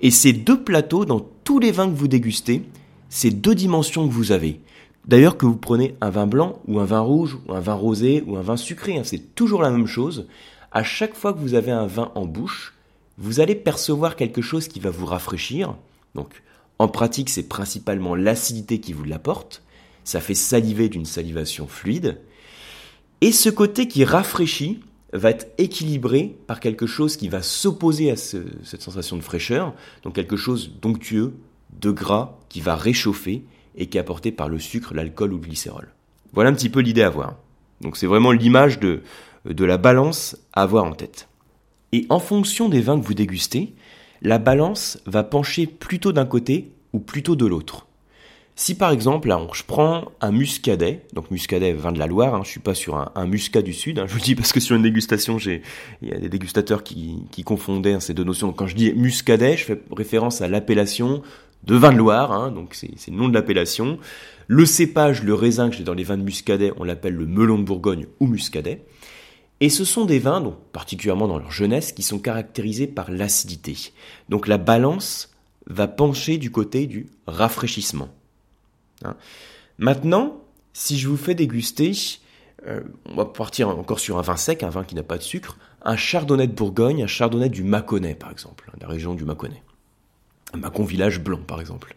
Et 0.00 0.10
ces 0.10 0.32
deux 0.32 0.64
plateaux, 0.64 1.04
dans 1.04 1.20
tous 1.44 1.60
les 1.60 1.70
vins 1.70 1.88
que 1.88 1.96
vous 1.96 2.08
dégustez, 2.08 2.64
ces 3.08 3.30
deux 3.30 3.54
dimensions 3.54 4.06
que 4.08 4.12
vous 4.12 4.32
avez. 4.32 4.60
D'ailleurs 5.06 5.36
que 5.36 5.46
vous 5.46 5.56
prenez 5.56 5.96
un 6.00 6.10
vin 6.10 6.26
blanc 6.26 6.60
ou 6.66 6.78
un 6.78 6.84
vin 6.84 7.00
rouge 7.00 7.38
ou 7.46 7.54
un 7.54 7.60
vin 7.60 7.74
rosé 7.74 8.22
ou 8.26 8.36
un 8.36 8.42
vin 8.42 8.56
sucré, 8.56 8.96
hein, 8.96 9.02
c'est 9.04 9.34
toujours 9.34 9.62
la 9.62 9.70
même 9.70 9.86
chose. 9.86 10.26
À 10.70 10.84
chaque 10.84 11.14
fois 11.14 11.32
que 11.32 11.38
vous 11.38 11.54
avez 11.54 11.72
un 11.72 11.86
vin 11.86 12.12
en 12.14 12.24
bouche, 12.24 12.74
vous 13.18 13.40
allez 13.40 13.54
percevoir 13.54 14.16
quelque 14.16 14.42
chose 14.42 14.68
qui 14.68 14.80
va 14.80 14.90
vous 14.90 15.06
rafraîchir. 15.06 15.74
Donc 16.14 16.42
en 16.78 16.88
pratique, 16.88 17.30
c'est 17.30 17.48
principalement 17.48 18.14
l'acidité 18.14 18.80
qui 18.80 18.92
vous 18.92 19.04
l'apporte. 19.04 19.62
Ça 20.04 20.20
fait 20.20 20.34
saliver 20.34 20.88
d'une 20.88 21.04
salivation 21.04 21.66
fluide. 21.66 22.20
Et 23.20 23.32
ce 23.32 23.50
côté 23.50 23.86
qui 23.86 24.04
rafraîchit 24.04 24.80
va 25.12 25.30
être 25.30 25.46
équilibré 25.58 26.36
par 26.46 26.58
quelque 26.58 26.86
chose 26.86 27.16
qui 27.16 27.28
va 27.28 27.42
s'opposer 27.42 28.10
à 28.10 28.16
cette 28.16 28.82
sensation 28.82 29.16
de 29.16 29.22
fraîcheur, 29.22 29.74
donc 30.02 30.14
quelque 30.14 30.36
chose 30.36 30.72
d'onctueux, 30.80 31.34
de 31.80 31.90
gras, 31.90 32.38
qui 32.48 32.60
va 32.60 32.76
réchauffer 32.76 33.44
et 33.76 33.86
qui 33.86 33.98
est 33.98 34.00
apporté 34.00 34.32
par 34.32 34.48
le 34.48 34.58
sucre, 34.58 34.94
l'alcool 34.94 35.32
ou 35.32 35.36
le 35.36 35.42
glycérol. 35.42 35.88
Voilà 36.32 36.50
un 36.50 36.54
petit 36.54 36.70
peu 36.70 36.80
l'idée 36.80 37.02
à 37.02 37.10
voir. 37.10 37.36
Donc 37.80 37.96
c'est 37.96 38.06
vraiment 38.06 38.32
l'image 38.32 38.78
de, 38.80 39.02
de 39.44 39.64
la 39.64 39.78
balance 39.78 40.36
à 40.52 40.62
avoir 40.62 40.84
en 40.84 40.92
tête. 40.92 41.28
Et 41.92 42.06
en 42.08 42.20
fonction 42.20 42.68
des 42.68 42.80
vins 42.80 42.98
que 42.98 43.04
vous 43.04 43.14
dégustez, 43.14 43.74
la 44.22 44.38
balance 44.38 44.98
va 45.06 45.24
pencher 45.24 45.66
plutôt 45.66 46.12
d'un 46.12 46.26
côté 46.26 46.70
ou 46.92 47.00
plutôt 47.00 47.36
de 47.36 47.46
l'autre. 47.46 47.86
Si 48.54 48.74
par 48.74 48.90
exemple, 48.90 49.28
là, 49.28 49.40
je 49.52 49.62
prends 49.66 50.12
un 50.20 50.30
muscadet, 50.30 51.02
donc 51.14 51.30
muscadet 51.30 51.72
vin 51.72 51.90
de 51.90 51.98
la 51.98 52.06
Loire, 52.06 52.34
hein, 52.34 52.42
je 52.44 52.50
suis 52.50 52.60
pas 52.60 52.74
sur 52.74 53.10
un, 53.14 53.26
muscat 53.26 53.62
du 53.62 53.72
Sud, 53.72 53.98
hein, 53.98 54.04
je 54.06 54.12
vous 54.12 54.20
dis 54.20 54.34
parce 54.34 54.52
que 54.52 54.60
sur 54.60 54.76
une 54.76 54.82
dégustation, 54.82 55.38
il 55.38 55.62
y 56.02 56.12
a 56.12 56.18
des 56.18 56.28
dégustateurs 56.28 56.84
qui, 56.84 57.24
qui 57.30 57.44
confondaient 57.44 57.94
hein, 57.94 58.00
ces 58.00 58.12
deux 58.12 58.24
notions. 58.24 58.52
quand 58.52 58.66
je 58.66 58.76
dis 58.76 58.92
muscadet, 58.92 59.56
je 59.56 59.64
fais 59.64 59.80
référence 59.90 60.42
à 60.42 60.48
l'appellation 60.48 61.22
de 61.64 61.76
vin 61.76 61.92
de 61.92 61.98
Loire, 61.98 62.32
hein, 62.32 62.50
donc 62.50 62.74
c'est, 62.74 62.90
le 63.08 63.16
nom 63.16 63.28
de 63.28 63.34
l'appellation. 63.34 63.98
Le 64.48 64.66
cépage, 64.66 65.22
le 65.22 65.34
raisin 65.34 65.70
que 65.70 65.76
j'ai 65.76 65.84
dans 65.84 65.94
les 65.94 66.02
vins 66.02 66.18
de 66.18 66.22
muscadet, 66.22 66.72
on 66.76 66.84
l'appelle 66.84 67.14
le 67.14 67.26
melon 67.26 67.58
de 67.58 67.64
Bourgogne 67.64 68.06
ou 68.20 68.26
muscadet. 68.26 68.84
Et 69.60 69.68
ce 69.68 69.84
sont 69.84 70.04
des 70.04 70.18
vins, 70.18 70.40
donc 70.40 70.56
particulièrement 70.72 71.28
dans 71.28 71.38
leur 71.38 71.52
jeunesse, 71.52 71.92
qui 71.92 72.02
sont 72.02 72.18
caractérisés 72.18 72.88
par 72.88 73.10
l'acidité. 73.10 73.76
Donc 74.28 74.48
la 74.48 74.58
balance 74.58 75.30
va 75.66 75.86
pencher 75.86 76.38
du 76.38 76.50
côté 76.50 76.86
du 76.86 77.06
rafraîchissement. 77.28 78.08
Hein. 79.04 79.16
Maintenant, 79.78 80.42
si 80.72 80.98
je 80.98 81.08
vous 81.08 81.16
fais 81.16 81.36
déguster, 81.36 81.92
euh, 82.66 82.80
on 83.06 83.14
va 83.14 83.26
partir 83.26 83.68
encore 83.68 84.00
sur 84.00 84.18
un 84.18 84.22
vin 84.22 84.36
sec, 84.36 84.64
un 84.64 84.70
vin 84.70 84.82
qui 84.82 84.96
n'a 84.96 85.04
pas 85.04 85.18
de 85.18 85.22
sucre, 85.22 85.58
un 85.84 85.96
chardonnay 85.96 86.48
de 86.48 86.52
Bourgogne, 86.52 87.04
un 87.04 87.08
chardonnay 87.08 87.48
du 87.48 87.62
Mâconnais 87.62 88.16
par 88.16 88.32
exemple, 88.32 88.68
hein, 88.68 88.78
la 88.80 88.88
région 88.88 89.14
du 89.14 89.24
Mâconnais. 89.24 89.62
Un 90.52 90.58
Mâcon 90.58 90.84
village 90.84 91.20
blanc 91.20 91.40
par 91.46 91.60
exemple. 91.60 91.96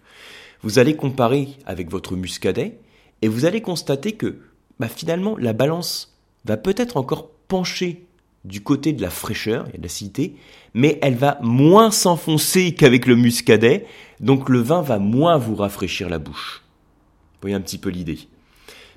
Vous 0.62 0.80
allez 0.80 0.96
comparer 0.96 1.50
avec 1.66 1.90
votre 1.90 2.16
muscadet 2.16 2.80
et 3.22 3.28
vous 3.28 3.46
allez 3.46 3.62
constater 3.62 4.14
que 4.14 4.40
bah, 4.80 4.88
finalement 4.88 5.38
la 5.38 5.54
balance 5.54 6.18
va 6.46 6.58
peut-être 6.58 6.98
encore 6.98 7.30
pencher 7.48 8.06
du 8.44 8.62
côté 8.62 8.94
de 8.94 9.02
la 9.02 9.10
fraîcheur 9.10 9.68
et 9.74 9.78
de 9.78 9.84
l'acidité, 9.84 10.36
mais 10.74 11.00
elle 11.02 11.16
va 11.16 11.40
moins 11.42 11.90
s'enfoncer 11.90 12.76
qu'avec 12.76 13.08
le 13.08 13.16
muscadet, 13.16 13.88
donc 14.20 14.50
le 14.50 14.60
vin 14.60 14.82
va 14.82 15.00
moins 15.00 15.38
vous 15.38 15.56
rafraîchir 15.56 16.10
la 16.10 16.20
bouche 16.20 16.62
voyez 17.46 17.56
un 17.56 17.62
petit 17.62 17.78
peu 17.78 17.90
l'idée. 17.90 18.20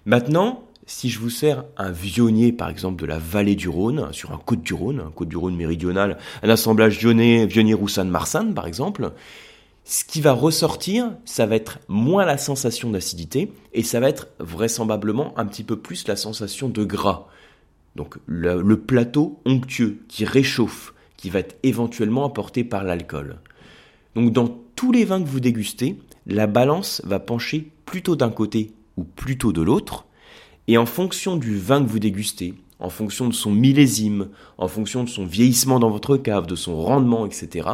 Maintenant, 0.06 0.64
si 0.86 1.10
je 1.10 1.18
vous 1.18 1.28
sers 1.28 1.64
un 1.76 1.90
vionnier, 1.90 2.50
par 2.50 2.70
exemple, 2.70 3.00
de 3.00 3.06
la 3.06 3.18
vallée 3.18 3.56
du 3.56 3.68
Rhône, 3.68 4.08
sur 4.12 4.32
un 4.32 4.38
côte 4.38 4.62
du 4.62 4.72
Rhône, 4.72 5.02
un 5.06 5.10
côte 5.10 5.28
du 5.28 5.36
Rhône 5.36 5.54
méridional, 5.54 6.16
un 6.42 6.48
assemblage 6.48 6.98
vionnier, 6.98 7.44
vionnier 7.46 7.74
roussanne 7.74 8.08
marsanne 8.08 8.54
par 8.54 8.66
exemple, 8.66 9.12
ce 9.90 10.04
qui 10.04 10.21
va 10.21 10.33
ressortir, 10.33 11.14
ça 11.25 11.47
va 11.47 11.57
être 11.57 11.78
moins 11.88 12.26
la 12.26 12.37
sensation 12.37 12.90
d'acidité, 12.90 13.50
et 13.73 13.83
ça 13.83 14.00
va 14.00 14.11
être 14.11 14.28
vraisemblablement 14.38 15.33
un 15.38 15.47
petit 15.47 15.64
peu 15.64 15.78
plus 15.78 16.07
la 16.07 16.14
sensation 16.14 16.68
de 16.68 16.85
gras. 16.85 17.26
Donc 17.97 18.18
le, 18.26 18.76
plateau 18.76 19.40
onctueux 19.47 20.00
qui 20.07 20.26
réchauffe, 20.26 20.92
qui 21.16 21.30
va 21.30 21.38
être 21.38 21.57
éventuellement 21.62 22.26
apporté 22.26 22.64
par 22.64 22.85
l'alcool. 22.85 23.38
Donc 24.14 24.30
dans 24.30 24.59
tous 24.76 24.92
les 24.92 25.07
vins 25.07 25.23
que 25.23 25.28
vous 25.28 25.40
dégustez, 25.40 25.97
la 26.26 26.47
balance 26.47 27.00
va 27.07 27.18
pencher 27.18 27.73
plutôt 27.87 28.14
d'un 28.14 28.30
côté 28.30 28.73
ou 28.99 29.04
plutôt 29.04 29.54
de 29.54 29.62
l'autre, 29.62 30.04
et 30.66 30.76
en 30.76 30.85
fonction 30.85 31.38
du 31.38 31.57
vin 31.57 31.83
que 31.83 31.88
vous 31.88 31.99
dégustez, 31.99 32.52
en 32.78 32.90
fonction 32.90 33.26
de 33.26 33.33
son 33.33 33.52
millésime, 33.52 34.28
en 34.59 34.68
fonction 34.68 35.02
de 35.02 35.09
son 35.09 35.25
vieillissement 35.25 35.78
dans 35.78 35.88
votre 35.88 36.18
cave, 36.18 36.47
de 36.47 36.57
son 36.57 36.76
rendement, 36.76 37.25
etc., 37.25 37.71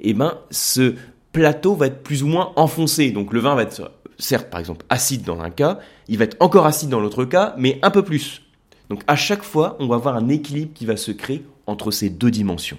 eh 0.00 0.12
ben, 0.12 0.38
ce 0.50 0.96
plateau 1.34 1.74
va 1.74 1.88
être 1.88 2.02
plus 2.02 2.22
ou 2.22 2.28
moins 2.28 2.52
enfoncé. 2.56 3.10
Donc 3.10 3.34
le 3.34 3.40
vin 3.40 3.54
va 3.54 3.62
être, 3.62 3.92
certes, 4.18 4.48
par 4.48 4.60
exemple, 4.60 4.86
acide 4.88 5.24
dans 5.24 5.40
un 5.40 5.50
cas, 5.50 5.80
il 6.08 6.16
va 6.16 6.24
être 6.24 6.36
encore 6.40 6.64
acide 6.64 6.88
dans 6.88 7.00
l'autre 7.00 7.26
cas, 7.26 7.54
mais 7.58 7.78
un 7.82 7.90
peu 7.90 8.02
plus. 8.02 8.40
Donc 8.88 9.02
à 9.06 9.16
chaque 9.16 9.42
fois, 9.42 9.76
on 9.80 9.86
va 9.86 9.96
avoir 9.96 10.16
un 10.16 10.28
équilibre 10.28 10.72
qui 10.72 10.86
va 10.86 10.96
se 10.96 11.10
créer 11.10 11.44
entre 11.66 11.90
ces 11.90 12.08
deux 12.08 12.30
dimensions. 12.30 12.78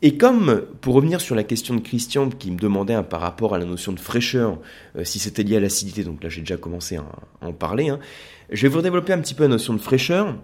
Et 0.00 0.16
comme, 0.16 0.62
pour 0.80 0.94
revenir 0.94 1.20
sur 1.20 1.34
la 1.34 1.44
question 1.44 1.74
de 1.74 1.80
Christian 1.80 2.28
qui 2.28 2.50
me 2.50 2.58
demandait 2.58 3.02
par 3.02 3.20
rapport 3.20 3.54
à 3.54 3.58
la 3.58 3.64
notion 3.64 3.92
de 3.92 4.00
fraîcheur, 4.00 4.58
euh, 4.96 5.04
si 5.04 5.18
c'était 5.18 5.42
lié 5.42 5.56
à 5.56 5.60
l'acidité, 5.60 6.04
donc 6.04 6.22
là 6.22 6.28
j'ai 6.28 6.40
déjà 6.40 6.58
commencé 6.58 6.96
à, 6.96 7.04
en 7.40 7.52
parler, 7.52 7.88
hein, 7.88 7.98
je 8.50 8.62
vais 8.66 8.68
vous 8.68 8.82
développer 8.82 9.12
un 9.12 9.20
petit 9.20 9.34
peu 9.34 9.44
la 9.44 9.48
notion 9.48 9.72
de 9.72 9.78
fraîcheur 9.78 10.36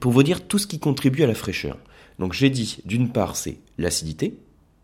pour 0.00 0.12
vous 0.12 0.22
dire 0.22 0.46
tout 0.46 0.58
ce 0.58 0.66
qui 0.66 0.78
contribue 0.78 1.22
à 1.22 1.26
la 1.26 1.34
fraîcheur. 1.34 1.78
Donc 2.18 2.34
j'ai 2.34 2.50
dit, 2.50 2.80
d'une 2.84 3.08
part 3.08 3.34
c'est 3.34 3.56
l'acidité, 3.78 4.36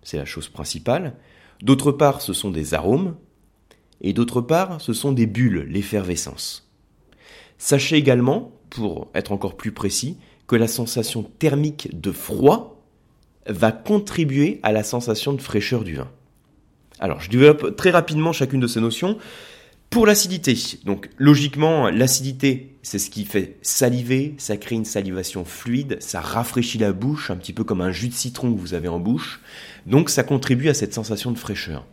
c'est 0.08 0.16
la 0.16 0.24
chose 0.24 0.48
principale, 0.48 1.16
d'autre 1.60 1.92
part 1.92 2.22
ce 2.22 2.32
sont 2.32 2.50
des 2.50 2.72
arômes, 2.72 3.14
et 4.00 4.14
d'autre 4.14 4.40
part 4.40 4.80
ce 4.80 4.94
sont 4.94 5.12
des 5.12 5.26
bulles, 5.26 5.66
l'effervescence. 5.68 6.70
Sachez 7.58 7.96
également, 7.96 8.52
pour 8.70 9.10
être 9.14 9.32
encore 9.32 9.58
plus 9.58 9.72
précis, 9.72 10.16
que 10.46 10.56
la 10.56 10.66
sensation 10.66 11.24
thermique 11.38 12.00
de 12.00 12.10
froid 12.10 12.82
va 13.46 13.70
contribuer 13.70 14.60
à 14.62 14.72
la 14.72 14.82
sensation 14.82 15.34
de 15.34 15.42
fraîcheur 15.42 15.84
du 15.84 15.96
vin. 15.96 16.10
Alors, 17.00 17.20
je 17.20 17.28
développe 17.28 17.76
très 17.76 17.90
rapidement 17.90 18.32
chacune 18.32 18.60
de 18.60 18.66
ces 18.66 18.80
notions. 18.80 19.18
Pour 19.90 20.06
l'acidité, 20.06 20.54
donc 20.84 21.08
logiquement, 21.16 21.88
l'acidité, 21.88 22.76
c'est 22.82 22.98
ce 22.98 23.10
qui 23.10 23.24
fait 23.24 23.56
saliver, 23.62 24.34
ça 24.36 24.56
crée 24.56 24.74
une 24.74 24.84
salivation 24.84 25.44
fluide, 25.44 25.96
ça 26.00 26.20
rafraîchit 26.20 26.78
la 26.78 26.92
bouche, 26.92 27.30
un 27.30 27.36
petit 27.36 27.54
peu 27.54 27.64
comme 27.64 27.80
un 27.80 27.90
jus 27.90 28.08
de 28.08 28.14
citron 28.14 28.52
que 28.52 28.58
vous 28.60 28.74
avez 28.74 28.88
en 28.88 29.00
bouche, 29.00 29.40
donc 29.86 30.10
ça 30.10 30.22
contribue 30.22 30.68
à 30.68 30.74
cette 30.74 30.92
sensation 30.92 31.32
de 31.32 31.38
fraîcheur. 31.38 31.86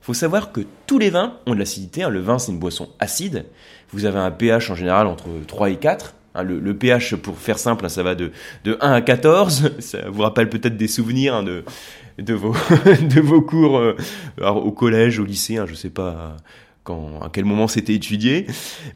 Faut 0.00 0.14
savoir 0.14 0.50
que 0.50 0.62
tous 0.86 0.98
les 0.98 1.10
vins 1.10 1.38
ont 1.46 1.54
de 1.54 1.58
l'acidité, 1.58 2.02
hein. 2.02 2.08
le 2.08 2.20
vin 2.20 2.38
c'est 2.38 2.52
une 2.52 2.58
boisson 2.58 2.88
acide, 2.98 3.44
vous 3.90 4.06
avez 4.06 4.18
un 4.18 4.30
pH 4.30 4.70
en 4.70 4.74
général 4.74 5.06
entre 5.06 5.28
3 5.46 5.70
et 5.70 5.76
4, 5.76 6.14
Hein, 6.34 6.44
le, 6.44 6.74
pH, 6.74 7.16
pour 7.16 7.36
faire 7.36 7.58
simple, 7.58 7.84
hein, 7.84 7.90
ça 7.90 8.02
va 8.02 8.14
de, 8.14 8.32
de 8.64 8.78
1 8.80 8.92
à 8.92 9.00
14. 9.02 9.72
Ça 9.80 10.08
vous 10.08 10.22
rappelle 10.22 10.48
peut-être 10.48 10.76
des 10.76 10.88
souvenirs 10.88 11.42
de, 12.18 12.34
vos, 12.34 13.42
cours 13.42 13.78
euh, 13.78 13.96
au 14.38 14.72
collège, 14.72 15.18
au 15.18 15.24
lycée, 15.24 15.58
je 15.66 15.74
sais 15.74 15.90
pas 15.90 16.36
quand, 16.84 17.20
à 17.20 17.30
quel 17.32 17.44
moment 17.44 17.68
c'était 17.68 17.94
étudié. 17.94 18.46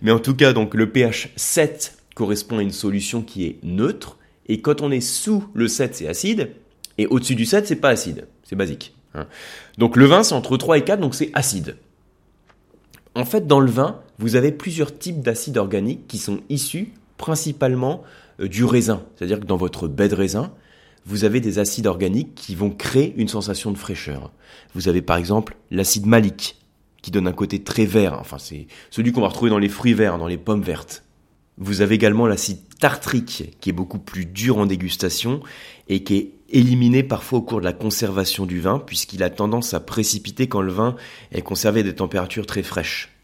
Mais 0.02 0.10
en 0.10 0.18
tout 0.18 0.34
cas, 0.34 0.52
donc 0.52 0.74
le 0.74 0.90
pH 0.90 1.30
7 1.36 1.98
correspond 2.14 2.58
à 2.58 2.62
une 2.62 2.72
solution 2.72 3.22
qui 3.22 3.44
est 3.44 3.58
neutre. 3.62 4.18
Et 4.46 4.60
quand 4.60 4.80
on 4.80 4.90
est 4.90 5.00
sous 5.00 5.44
le 5.54 5.68
7, 5.68 5.94
c'est 5.96 6.08
acide. 6.08 6.50
Et 6.98 7.06
au-dessus 7.06 7.34
du 7.34 7.44
7, 7.44 7.66
c'est 7.66 7.76
pas 7.76 7.90
acide. 7.90 8.26
C'est 8.42 8.56
basique. 8.56 8.94
Donc 9.78 9.96
le 9.96 10.04
vin, 10.06 10.22
c'est 10.22 10.34
entre 10.34 10.56
3 10.56 10.78
et 10.78 10.84
4, 10.84 11.00
donc 11.00 11.14
c'est 11.14 11.30
acide. 11.34 11.76
En 13.14 13.24
fait, 13.24 13.46
dans 13.46 13.60
le 13.60 13.70
vin, 13.70 14.00
vous 14.18 14.36
avez 14.36 14.52
plusieurs 14.52 14.96
types 14.96 15.20
d'acides 15.20 15.56
organiques 15.56 16.06
qui 16.06 16.18
sont 16.18 16.40
issus 16.48 16.92
principalement 17.16 18.02
euh, 18.40 18.48
du 18.48 18.64
raisin. 18.64 19.02
C'est-à-dire 19.16 19.40
que 19.40 19.46
dans 19.46 19.56
votre 19.56 19.88
baie 19.88 20.08
de 20.08 20.14
raisin, 20.14 20.52
vous 21.06 21.24
avez 21.24 21.40
des 21.40 21.58
acides 21.58 21.86
organiques 21.86 22.34
qui 22.34 22.54
vont 22.54 22.70
créer 22.70 23.14
une 23.16 23.28
sensation 23.28 23.70
de 23.70 23.78
fraîcheur. 23.78 24.32
Vous 24.74 24.88
avez 24.88 25.02
par 25.02 25.16
exemple 25.16 25.56
l'acide 25.70 26.06
malique, 26.06 26.58
qui 27.06 27.12
donne 27.12 27.28
un 27.28 27.32
côté 27.32 27.62
très 27.62 27.84
vert, 27.84 28.18
enfin 28.18 28.36
c'est 28.36 28.66
celui 28.90 29.12
qu'on 29.12 29.20
va 29.20 29.28
retrouver 29.28 29.48
dans 29.48 29.60
les 29.60 29.68
fruits 29.68 29.94
verts, 29.94 30.18
dans 30.18 30.26
les 30.26 30.38
pommes 30.38 30.62
vertes. 30.62 31.04
Vous 31.56 31.80
avez 31.80 31.94
également 31.94 32.26
l'acide 32.26 32.58
tartrique, 32.80 33.56
qui 33.60 33.70
est 33.70 33.72
beaucoup 33.72 34.00
plus 34.00 34.26
dur 34.26 34.58
en 34.58 34.66
dégustation 34.66 35.40
et 35.88 36.02
qui 36.02 36.16
est 36.16 36.30
éliminé 36.50 37.04
parfois 37.04 37.38
au 37.38 37.42
cours 37.42 37.60
de 37.60 37.64
la 37.64 37.72
conservation 37.72 38.44
du 38.44 38.58
vin, 38.58 38.80
puisqu'il 38.80 39.22
a 39.22 39.30
tendance 39.30 39.72
à 39.72 39.78
précipiter 39.78 40.48
quand 40.48 40.62
le 40.62 40.72
vin 40.72 40.96
est 41.30 41.42
conservé 41.42 41.78
à 41.78 41.82
des 41.84 41.94
températures 41.94 42.44
très 42.44 42.64
fraîches 42.64 43.16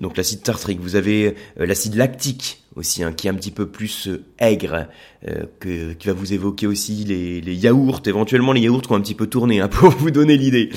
donc 0.00 0.16
l'acide 0.16 0.42
tartrique. 0.42 0.80
Vous 0.80 0.96
avez 0.96 1.34
euh, 1.60 1.66
l'acide 1.66 1.94
lactique 1.94 2.62
aussi, 2.74 3.02
hein, 3.02 3.12
qui 3.12 3.26
est 3.26 3.30
un 3.30 3.34
petit 3.34 3.50
peu 3.50 3.66
plus 3.66 4.08
euh, 4.08 4.24
aigre, 4.38 4.86
euh, 5.26 5.44
que, 5.60 5.94
qui 5.94 6.06
va 6.06 6.12
vous 6.12 6.32
évoquer 6.32 6.66
aussi 6.66 7.04
les, 7.04 7.54
yaourts, 7.54 8.02
éventuellement 8.06 8.52
les 8.52 8.62
yaourts 8.62 8.82
qui 8.82 8.92
ont 8.92 8.96
un 8.96 9.00
petit 9.00 9.14
peu 9.14 9.26
tourné, 9.26 9.60
hein, 9.60 9.68
pour 9.72 9.90
vous 9.90 10.10
donner 10.10 10.36
l'idée. 10.36 10.70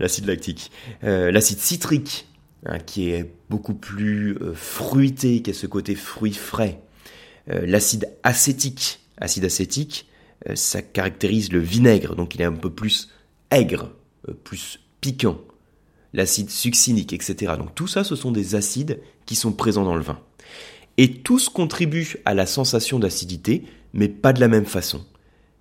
L'acide 0.00 0.26
lactique. 0.26 0.70
l'acide 1.02 1.58
citrique, 1.58 2.28
hein, 2.64 2.78
qui 2.78 3.10
est 3.10 3.30
beaucoup 3.50 3.74
plus 3.74 4.36
fruité, 4.54 5.42
qui 5.42 5.50
a 5.50 5.54
ce 5.54 5.66
côté 5.66 5.94
fruit 5.94 6.34
frais. 6.34 6.80
l'acide 7.46 8.08
acétique, 8.22 9.00
acide 9.18 9.44
acétique, 9.44 10.06
euh, 10.48 10.54
ça 10.54 10.82
caractérise 10.82 11.52
le 11.52 11.60
vinaigre, 11.60 12.14
donc 12.14 12.34
il 12.34 12.42
est 12.42 12.46
un 12.46 12.52
peu 12.52 12.70
plus 12.70 13.10
aigre, 13.50 13.90
euh, 14.28 14.34
plus 14.34 14.80
piquant. 15.00 15.38
L'acide 16.12 16.50
succinique, 16.50 17.12
etc. 17.12 17.54
Donc 17.58 17.74
tout 17.74 17.86
ça, 17.86 18.04
ce 18.04 18.16
sont 18.16 18.32
des 18.32 18.54
acides 18.54 19.00
qui 19.26 19.34
sont 19.34 19.52
présents 19.52 19.84
dans 19.84 19.96
le 19.96 20.02
vin. 20.02 20.18
Et 20.98 21.20
tous 21.20 21.48
contribuent 21.48 22.16
à 22.24 22.32
la 22.32 22.46
sensation 22.46 22.98
d'acidité, 22.98 23.64
mais 23.92 24.08
pas 24.08 24.32
de 24.32 24.40
la 24.40 24.48
même 24.48 24.64
façon. 24.64 25.04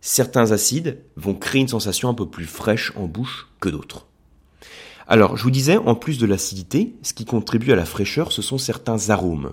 Certains 0.01 0.51
acides 0.51 0.99
vont 1.15 1.33
créer 1.33 1.61
une 1.61 1.67
sensation 1.67 2.09
un 2.09 2.13
peu 2.13 2.29
plus 2.29 2.45
fraîche 2.45 2.93
en 2.95 3.07
bouche 3.07 3.47
que 3.59 3.69
d'autres. 3.69 4.07
Alors, 5.07 5.37
je 5.37 5.43
vous 5.43 5.51
disais, 5.51 5.77
en 5.77 5.95
plus 5.95 6.17
de 6.17 6.25
l'acidité, 6.25 6.95
ce 7.03 7.13
qui 7.13 7.25
contribue 7.25 7.71
à 7.71 7.75
la 7.75 7.85
fraîcheur, 7.85 8.31
ce 8.31 8.41
sont 8.41 8.57
certains 8.57 9.09
arômes. 9.09 9.51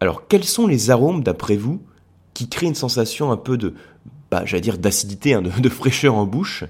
Alors, 0.00 0.28
quels 0.28 0.44
sont 0.44 0.66
les 0.66 0.90
arômes, 0.90 1.22
d'après 1.22 1.56
vous, 1.56 1.82
qui 2.34 2.48
créent 2.48 2.68
une 2.68 2.76
sensation 2.76 3.32
un 3.32 3.36
peu 3.36 3.56
de, 3.56 3.74
bah, 4.30 4.42
j'allais 4.44 4.60
dire 4.60 4.78
d'acidité, 4.78 5.34
hein, 5.34 5.42
de, 5.42 5.68
fraîcheur 5.68 6.14
en 6.14 6.26
bouche? 6.26 6.64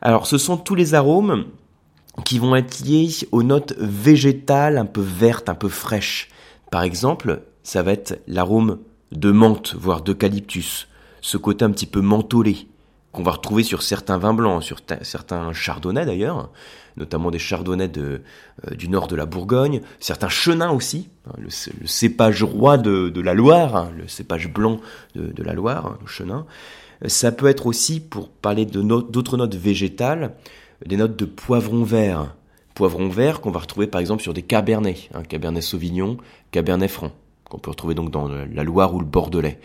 Alors, 0.00 0.26
ce 0.26 0.38
sont 0.38 0.56
tous 0.56 0.74
les 0.74 0.94
arômes 0.94 1.46
qui 2.24 2.38
vont 2.38 2.56
être 2.56 2.80
liés 2.80 3.10
aux 3.30 3.44
notes 3.44 3.74
végétales 3.78 4.78
un 4.78 4.86
peu 4.86 5.00
vertes, 5.00 5.48
un 5.48 5.54
peu 5.54 5.68
fraîches. 5.68 6.28
Par 6.72 6.82
exemple, 6.82 7.42
ça 7.62 7.82
va 7.82 7.92
être 7.92 8.20
l'arôme 8.26 8.78
de 9.12 9.30
menthe, 9.30 9.74
voire 9.78 10.02
d'eucalyptus, 10.02 10.88
ce 11.20 11.36
côté 11.36 11.64
un 11.64 11.70
petit 11.70 11.86
peu 11.86 12.00
mentholé, 12.00 12.66
qu'on 13.16 13.22
va 13.22 13.32
retrouver 13.32 13.62
sur 13.62 13.82
certains 13.82 14.18
vins 14.18 14.34
blancs, 14.34 14.62
sur 14.62 14.78
certains 15.00 15.52
chardonnays 15.54 16.04
d'ailleurs, 16.04 16.50
notamment 16.98 17.30
des 17.30 17.38
chardonnays 17.38 17.90
euh, 17.96 18.18
du 18.76 18.90
nord 18.90 19.08
de 19.08 19.16
la 19.16 19.24
Bourgogne, 19.24 19.80
certains 20.00 20.28
chenins 20.28 20.70
aussi, 20.70 21.08
hein, 21.26 21.32
le, 21.38 21.48
cépage 21.86 22.42
roi 22.42 22.76
de, 22.76 23.20
la 23.20 23.32
Loire, 23.32 23.74
hein, 23.74 23.90
le 23.96 24.06
cépage 24.06 24.52
blanc 24.52 24.80
de, 25.14 25.42
la 25.42 25.54
Loire, 25.54 25.86
hein, 25.86 25.98
le 26.02 26.06
chenin. 26.06 26.44
Ça 27.06 27.32
peut 27.32 27.46
être 27.46 27.66
aussi, 27.66 28.00
pour 28.00 28.28
parler 28.28 28.66
d'autres 28.66 29.38
notes 29.38 29.54
végétales, 29.54 30.34
des 30.84 30.98
notes 30.98 31.16
de 31.16 31.24
poivron 31.24 31.84
vert. 31.84 32.34
Poivron 32.74 33.08
vert 33.08 33.40
qu'on 33.40 33.50
va 33.50 33.60
retrouver 33.60 33.86
par 33.86 34.02
exemple 34.02 34.22
sur 34.22 34.34
des 34.34 34.42
cabernets, 34.42 35.08
cabernet 35.30 35.62
sauvignon, 35.62 36.18
cabernet 36.50 36.90
franc, 36.90 37.12
qu'on 37.48 37.58
peut 37.58 37.70
retrouver 37.70 37.94
donc 37.94 38.10
dans 38.10 38.28
la 38.28 38.64
Loire 38.64 38.94
ou 38.94 39.00
le 39.00 39.06
Bordelais. 39.06 39.60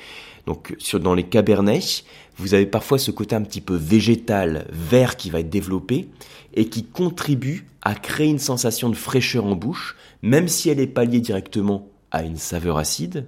Donc 0.46 0.76
sur, 0.80 1.00
dans 1.00 1.14
les 1.14 1.24
cabernets, 1.24 2.04
vous 2.38 2.54
avez 2.54 2.66
parfois 2.66 2.98
ce 2.98 3.12
côté 3.12 3.36
un 3.36 3.42
petit 3.42 3.62
peu 3.62 3.76
végétal, 3.76 4.68
vert 4.72 5.16
qui 5.18 5.30
va 5.30 5.40
être 5.40 5.50
développé 5.50 6.10
et 6.54 6.70
qui 6.70 6.84
contribue 6.86 7.68
à 7.82 7.96
créer 7.96 8.30
une 8.30 8.40
sensation 8.40 8.90
de 8.90 8.96
fraîcheur 8.96 9.46
en 9.46 9.56
bouche, 9.56 9.96
même 10.22 10.48
si 10.48 10.70
elle 10.70 10.80
est 10.80 10.88
pas 10.88 11.06
liée 11.06 11.20
directement 11.20 11.88
à 12.12 12.24
une 12.24 12.38
saveur 12.38 12.78
acide, 12.78 13.28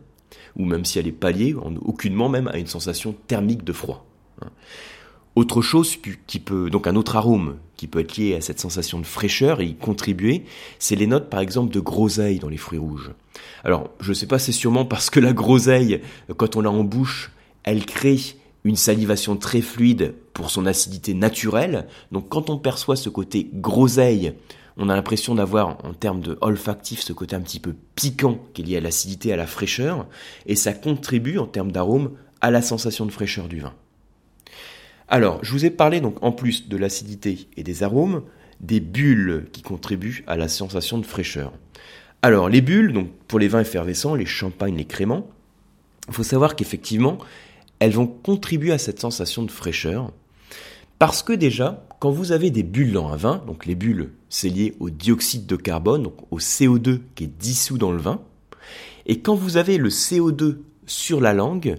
ou 0.55 0.65
même 0.65 0.85
si 0.85 0.99
elle 0.99 1.07
est 1.07 1.11
pas 1.11 1.31
liée, 1.31 1.53
aucunement 1.53 2.29
même, 2.29 2.47
à 2.47 2.57
une 2.57 2.67
sensation 2.67 3.15
thermique 3.27 3.63
de 3.63 3.73
froid. 3.73 4.05
Autre 5.35 5.61
chose 5.61 5.97
qui 6.27 6.39
peut, 6.39 6.69
donc 6.69 6.85
un 6.85 6.95
autre 6.95 7.15
arôme 7.15 7.57
qui 7.83 7.89
peut 7.89 7.99
être 7.99 8.15
lié 8.15 8.35
à 8.35 8.39
cette 8.39 8.61
sensation 8.61 8.97
de 8.97 9.05
fraîcheur 9.05 9.59
et 9.59 9.65
y 9.65 9.75
contribuer, 9.75 10.45
c'est 10.79 10.95
les 10.95 11.05
notes 11.05 11.29
par 11.29 11.41
exemple 11.41 11.73
de 11.73 11.81
groseille 11.81 12.39
dans 12.39 12.47
les 12.47 12.55
fruits 12.55 12.79
rouges. 12.79 13.11
Alors, 13.65 13.89
je 13.99 14.13
sais 14.13 14.25
pas, 14.25 14.39
c'est 14.39 14.53
sûrement 14.53 14.85
parce 14.85 15.09
que 15.09 15.19
la 15.19 15.33
groseille, 15.33 15.99
quand 16.37 16.55
on 16.55 16.61
l'a 16.61 16.71
en 16.71 16.85
bouche, 16.85 17.31
elle 17.63 17.85
crée 17.85 18.21
une 18.63 18.77
salivation 18.77 19.35
très 19.35 19.59
fluide 19.59 20.15
pour 20.31 20.49
son 20.49 20.65
acidité 20.65 21.13
naturelle. 21.13 21.87
Donc 22.13 22.29
quand 22.29 22.49
on 22.49 22.57
perçoit 22.57 22.95
ce 22.95 23.09
côté 23.09 23.49
groseille, 23.53 24.33
on 24.77 24.87
a 24.87 24.95
l'impression 24.95 25.35
d'avoir 25.35 25.85
en 25.85 25.93
termes 25.93 26.21
de 26.21 26.37
olfactif 26.39 27.01
ce 27.01 27.11
côté 27.11 27.35
un 27.35 27.41
petit 27.41 27.59
peu 27.59 27.75
piquant 27.95 28.39
qui 28.53 28.61
est 28.61 28.65
lié 28.65 28.77
à 28.77 28.79
l'acidité, 28.79 29.33
à 29.33 29.35
la 29.35 29.45
fraîcheur, 29.45 30.07
et 30.45 30.55
ça 30.55 30.71
contribue 30.71 31.37
en 31.37 31.47
termes 31.47 31.73
d'arôme 31.73 32.11
à 32.39 32.49
la 32.49 32.61
sensation 32.61 33.05
de 33.05 33.11
fraîcheur 33.11 33.49
du 33.49 33.59
vin. 33.59 33.73
Alors, 35.13 35.37
je 35.43 35.51
vous 35.51 35.63
ai 35.63 35.69
parlé 35.69 36.01
donc 36.01 36.15
en 36.23 36.31
plus 36.31 36.67
de 36.67 36.75
l'acidité 36.75 37.47
et 37.55 37.61
des 37.61 37.83
arômes, 37.83 38.23
des 38.61 38.79
bulles 38.79 39.45
qui 39.51 39.61
contribuent 39.61 40.23
à 40.25 40.37
la 40.37 40.47
sensation 40.47 40.97
de 40.97 41.05
fraîcheur. 41.05 41.53
Alors, 42.23 42.49
les 42.49 42.61
bulles, 42.61 42.93
donc 42.93 43.11
pour 43.27 43.37
les 43.37 43.47
vins 43.47 43.59
effervescents, 43.59 44.15
les 44.15 44.25
champagnes, 44.25 44.75
les 44.75 44.85
créments, 44.85 45.27
il 46.07 46.15
faut 46.15 46.23
savoir 46.23 46.55
qu'effectivement, 46.55 47.19
elles 47.77 47.91
vont 47.91 48.07
contribuer 48.07 48.71
à 48.71 48.79
cette 48.79 48.99
sensation 48.99 49.43
de 49.43 49.51
fraîcheur. 49.51 50.11
Parce 50.97 51.21
que 51.21 51.33
déjà, 51.33 51.85
quand 51.99 52.09
vous 52.09 52.31
avez 52.31 52.49
des 52.49 52.63
bulles 52.63 52.93
dans 52.93 53.09
un 53.09 53.15
vin, 53.15 53.43
donc 53.45 53.67
les 53.67 53.75
bulles, 53.75 54.13
c'est 54.29 54.49
lié 54.49 54.73
au 54.79 54.89
dioxyde 54.89 55.45
de 55.45 55.55
carbone, 55.55 56.01
donc 56.01 56.15
au 56.31 56.39
CO2 56.39 57.01
qui 57.13 57.25
est 57.25 57.37
dissous 57.37 57.77
dans 57.77 57.91
le 57.91 58.01
vin, 58.01 58.19
et 59.05 59.19
quand 59.19 59.35
vous 59.35 59.57
avez 59.57 59.77
le 59.77 59.89
CO2 59.89 60.57
sur 60.87 61.21
la 61.21 61.35
langue, 61.35 61.77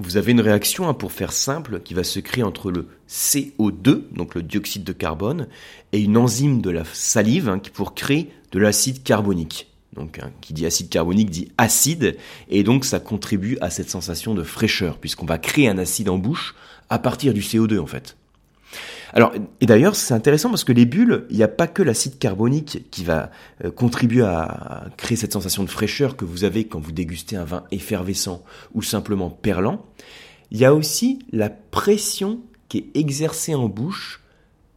vous 0.00 0.16
avez 0.16 0.32
une 0.32 0.40
réaction, 0.40 0.88
hein, 0.88 0.94
pour 0.94 1.12
faire 1.12 1.32
simple, 1.32 1.80
qui 1.84 1.94
va 1.94 2.04
se 2.04 2.20
créer 2.20 2.42
entre 2.42 2.70
le 2.70 2.88
CO2, 3.08 4.04
donc 4.12 4.34
le 4.34 4.42
dioxyde 4.42 4.82
de 4.82 4.92
carbone, 4.92 5.46
et 5.92 6.00
une 6.00 6.16
enzyme 6.16 6.62
de 6.62 6.70
la 6.70 6.84
salive 6.92 7.48
hein, 7.48 7.58
qui 7.58 7.70
pour 7.70 7.94
créer 7.94 8.30
de 8.52 8.58
l'acide 8.58 9.02
carbonique. 9.02 9.68
Donc, 9.92 10.18
hein, 10.20 10.30
qui 10.40 10.54
dit 10.54 10.66
acide 10.66 10.88
carbonique 10.88 11.30
dit 11.30 11.52
acide, 11.58 12.16
et 12.48 12.62
donc 12.62 12.84
ça 12.84 13.00
contribue 13.00 13.58
à 13.60 13.70
cette 13.70 13.90
sensation 13.90 14.34
de 14.34 14.42
fraîcheur, 14.42 14.98
puisqu'on 14.98 15.26
va 15.26 15.38
créer 15.38 15.68
un 15.68 15.78
acide 15.78 16.08
en 16.08 16.18
bouche 16.18 16.54
à 16.88 16.98
partir 16.98 17.34
du 17.34 17.40
CO2 17.40 17.78
en 17.78 17.86
fait. 17.86 18.16
Alors, 19.12 19.32
et 19.60 19.66
d'ailleurs, 19.66 19.96
c'est 19.96 20.14
intéressant 20.14 20.50
parce 20.50 20.64
que 20.64 20.72
les 20.72 20.86
bulles, 20.86 21.26
il 21.30 21.36
n'y 21.36 21.42
a 21.42 21.48
pas 21.48 21.66
que 21.66 21.82
l'acide 21.82 22.18
carbonique 22.18 22.90
qui 22.90 23.04
va 23.04 23.30
euh, 23.64 23.70
contribuer 23.70 24.22
à 24.22 24.86
créer 24.96 25.16
cette 25.16 25.32
sensation 25.32 25.64
de 25.64 25.70
fraîcheur 25.70 26.16
que 26.16 26.24
vous 26.24 26.44
avez 26.44 26.66
quand 26.66 26.80
vous 26.80 26.92
dégustez 26.92 27.36
un 27.36 27.44
vin 27.44 27.64
effervescent 27.70 28.44
ou 28.74 28.82
simplement 28.82 29.30
perlant. 29.30 29.84
Il 30.50 30.58
y 30.58 30.64
a 30.64 30.74
aussi 30.74 31.20
la 31.32 31.50
pression 31.50 32.40
qui 32.68 32.78
est 32.78 32.98
exercée 32.98 33.54
en 33.54 33.68
bouche 33.68 34.20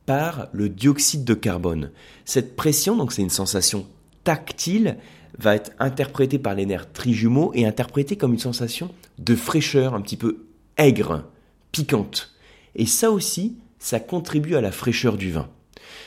par 0.05 0.47
le 0.51 0.67
dioxyde 0.67 1.23
de 1.23 1.33
carbone. 1.33 1.91
Cette 2.25 2.55
pression, 2.55 2.97
donc 2.97 3.13
c'est 3.13 3.21
une 3.21 3.29
sensation 3.29 3.87
tactile, 4.23 4.97
va 5.37 5.55
être 5.55 5.71
interprétée 5.79 6.39
par 6.39 6.55
les 6.55 6.65
nerfs 6.65 6.91
trijumeaux 6.91 7.51
et 7.55 7.65
interprétée 7.65 8.17
comme 8.17 8.33
une 8.33 8.39
sensation 8.39 8.91
de 9.19 9.35
fraîcheur 9.35 9.93
un 9.93 10.01
petit 10.01 10.17
peu 10.17 10.45
aigre, 10.77 11.25
piquante. 11.71 12.33
Et 12.75 12.85
ça 12.85 13.11
aussi, 13.11 13.57
ça 13.83 13.99
contribue 13.99 14.55
à 14.55 14.61
la 14.61 14.71
fraîcheur 14.71 15.17
du 15.17 15.29
vin. 15.29 15.49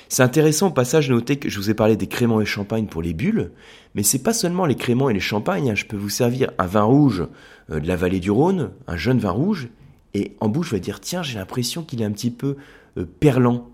C'est 0.08 0.22
intéressant 0.22 0.68
au 0.68 0.72
passage 0.72 1.08
de 1.08 1.12
noter 1.12 1.36
que 1.36 1.50
je 1.50 1.58
vous 1.58 1.68
ai 1.68 1.74
parlé 1.74 1.96
des 1.96 2.06
créments 2.06 2.40
et 2.40 2.46
champagnes 2.46 2.86
pour 2.86 3.02
les 3.02 3.12
bulles, 3.12 3.50
mais 3.94 4.02
c'est 4.02 4.22
pas 4.22 4.32
seulement 4.32 4.64
les 4.64 4.76
créments 4.76 5.10
et 5.10 5.14
les 5.14 5.20
champagnes, 5.20 5.70
hein. 5.70 5.74
je 5.74 5.84
peux 5.84 5.96
vous 5.98 6.08
servir 6.08 6.50
un 6.58 6.66
vin 6.66 6.84
rouge 6.84 7.26
euh, 7.70 7.78
de 7.78 7.86
la 7.86 7.96
vallée 7.96 8.18
du 8.18 8.30
Rhône, 8.30 8.70
un 8.86 8.96
jeune 8.96 9.18
vin 9.18 9.30
rouge, 9.30 9.68
et 10.14 10.32
en 10.40 10.48
bouche 10.48 10.68
je 10.68 10.76
vais 10.76 10.80
dire 10.80 11.00
tiens 11.00 11.22
j'ai 11.22 11.38
l'impression 11.38 11.82
qu'il 11.82 12.00
est 12.00 12.06
un 12.06 12.12
petit 12.12 12.30
peu 12.30 12.56
euh, 12.96 13.04
perlant, 13.20 13.68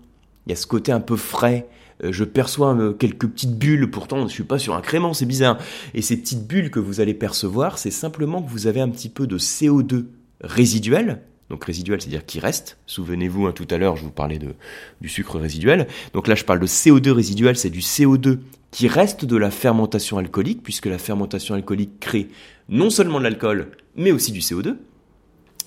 il 0.45 0.49
y 0.49 0.53
a 0.53 0.57
ce 0.57 0.67
côté 0.67 0.91
un 0.91 0.99
peu 0.99 1.15
frais, 1.15 1.69
euh, 2.03 2.11
je 2.11 2.25
perçois 2.25 2.77
quelques 2.99 3.27
petites 3.27 3.57
bulles, 3.57 3.89
pourtant 3.89 4.17
je 4.17 4.23
ne 4.23 4.27
suis 4.27 4.43
pas 4.43 4.59
sur 4.59 4.75
un 4.75 4.81
crément, 4.81 5.13
c'est 5.13 5.25
bizarre, 5.25 5.59
et 5.93 6.01
ces 6.01 6.17
petites 6.17 6.45
bulles 6.45 6.71
que 6.71 6.79
vous 6.79 6.99
allez 6.99 7.13
percevoir, 7.13 7.77
c'est 7.77 7.91
simplement 7.91 8.43
que 8.43 8.49
vous 8.49 8.67
avez 8.67 8.81
un 8.81 8.89
petit 8.89 9.09
peu 9.09 9.27
de 9.27 9.37
CO2 9.37 10.07
résiduel, 10.41 11.21
donc 11.49 11.65
résiduel, 11.65 12.01
c'est-à-dire 12.01 12.25
qui 12.25 12.39
reste. 12.39 12.77
Souvenez-vous, 12.85 13.47
hein, 13.47 13.51
tout 13.51 13.67
à 13.69 13.77
l'heure, 13.77 13.95
je 13.95 14.03
vous 14.03 14.11
parlais 14.11 14.39
de, 14.39 14.55
du 15.01 15.09
sucre 15.09 15.39
résiduel. 15.39 15.87
Donc 16.13 16.27
là, 16.27 16.35
je 16.35 16.43
parle 16.43 16.59
de 16.59 16.67
CO2 16.67 17.11
résiduel, 17.11 17.55
c'est 17.55 17.69
du 17.69 17.81
CO2 17.81 18.39
qui 18.71 18.87
reste 18.87 19.25
de 19.25 19.37
la 19.37 19.51
fermentation 19.51 20.17
alcoolique, 20.17 20.63
puisque 20.63 20.87
la 20.87 20.97
fermentation 20.97 21.53
alcoolique 21.53 21.99
crée 21.99 22.29
non 22.69 22.89
seulement 22.89 23.19
de 23.19 23.23
l'alcool, 23.23 23.71
mais 23.95 24.11
aussi 24.11 24.31
du 24.31 24.39
CO2. 24.39 24.77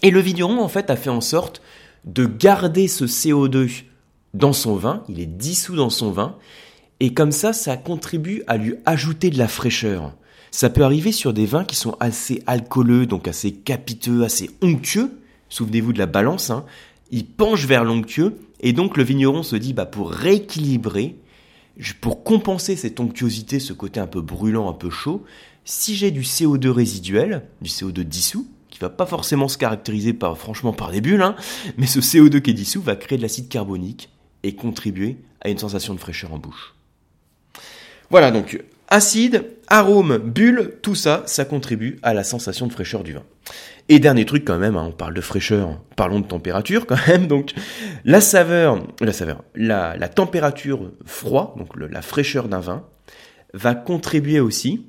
Et 0.02 0.10
le 0.10 0.20
vigneron, 0.20 0.60
en 0.60 0.68
fait, 0.68 0.90
a 0.90 0.96
fait 0.96 1.10
en 1.10 1.20
sorte 1.20 1.62
de 2.04 2.26
garder 2.26 2.88
ce 2.88 3.04
CO2 3.04 3.84
dans 4.34 4.52
son 4.52 4.76
vin, 4.76 5.02
il 5.08 5.20
est 5.20 5.26
dissous 5.26 5.76
dans 5.76 5.90
son 5.90 6.10
vin, 6.10 6.36
et 7.00 7.14
comme 7.14 7.32
ça, 7.32 7.52
ça 7.52 7.76
contribue 7.76 8.42
à 8.46 8.56
lui 8.56 8.74
ajouter 8.86 9.30
de 9.30 9.38
la 9.38 9.48
fraîcheur. 9.48 10.14
Ça 10.50 10.70
peut 10.70 10.82
arriver 10.82 11.12
sur 11.12 11.32
des 11.32 11.46
vins 11.46 11.64
qui 11.64 11.76
sont 11.76 11.96
assez 12.00 12.42
alcooleux, 12.46 13.06
donc 13.06 13.28
assez 13.28 13.52
capiteux, 13.52 14.24
assez 14.24 14.50
onctueux, 14.62 15.10
Souvenez-vous 15.48 15.92
de 15.92 15.98
la 15.98 16.06
balance, 16.06 16.50
hein. 16.50 16.64
il 17.10 17.26
penche 17.26 17.66
vers 17.66 17.84
l'onctueux, 17.84 18.38
et 18.60 18.72
donc 18.72 18.96
le 18.96 19.04
vigneron 19.04 19.42
se 19.42 19.56
dit, 19.56 19.72
bah, 19.72 19.86
pour 19.86 20.10
rééquilibrer, 20.10 21.16
pour 22.00 22.24
compenser 22.24 22.76
cette 22.76 23.00
onctuosité, 23.00 23.60
ce 23.60 23.72
côté 23.72 24.00
un 24.00 24.06
peu 24.06 24.20
brûlant, 24.20 24.68
un 24.68 24.74
peu 24.74 24.90
chaud, 24.90 25.24
si 25.64 25.96
j'ai 25.96 26.10
du 26.10 26.22
CO2 26.22 26.68
résiduel, 26.68 27.42
du 27.60 27.70
CO2 27.70 28.00
dissous, 28.00 28.46
qui 28.70 28.78
va 28.78 28.88
pas 28.88 29.06
forcément 29.06 29.48
se 29.48 29.58
caractériser 29.58 30.12
par, 30.12 30.36
franchement 30.36 30.72
par 30.72 30.90
des 30.90 31.00
bulles, 31.00 31.22
hein, 31.22 31.36
mais 31.76 31.86
ce 31.86 32.00
CO2 32.00 32.40
qui 32.40 32.50
est 32.50 32.54
dissous 32.54 32.82
va 32.82 32.96
créer 32.96 33.18
de 33.18 33.22
l'acide 33.22 33.48
carbonique 33.48 34.10
et 34.42 34.54
contribuer 34.54 35.16
à 35.40 35.48
une 35.48 35.58
sensation 35.58 35.94
de 35.94 35.98
fraîcheur 35.98 36.32
en 36.32 36.38
bouche. 36.38 36.74
Voilà 38.10 38.30
donc 38.30 38.62
acide, 38.88 39.55
arôme, 39.68 40.18
bulle, 40.18 40.74
tout 40.82 40.94
ça, 40.94 41.22
ça 41.26 41.44
contribue 41.44 41.98
à 42.02 42.14
la 42.14 42.24
sensation 42.24 42.66
de 42.66 42.72
fraîcheur 42.72 43.02
du 43.02 43.12
vin. 43.12 43.22
Et 43.88 44.00
dernier 44.00 44.24
truc 44.24 44.44
quand 44.44 44.58
même, 44.58 44.76
hein, 44.76 44.86
on 44.88 44.92
parle 44.92 45.14
de 45.14 45.20
fraîcheur, 45.20 45.80
parlons 45.94 46.20
de 46.20 46.26
température 46.26 46.86
quand 46.86 47.06
même. 47.06 47.26
Donc 47.26 47.54
la 48.04 48.20
saveur, 48.20 48.82
la 49.00 49.12
saveur, 49.12 49.44
la, 49.54 49.96
température 50.08 50.90
froid, 51.04 51.54
donc 51.56 51.68
la 51.76 52.02
fraîcheur 52.02 52.48
d'un 52.48 52.60
vin, 52.60 52.84
va 53.54 53.74
contribuer 53.74 54.40
aussi 54.40 54.86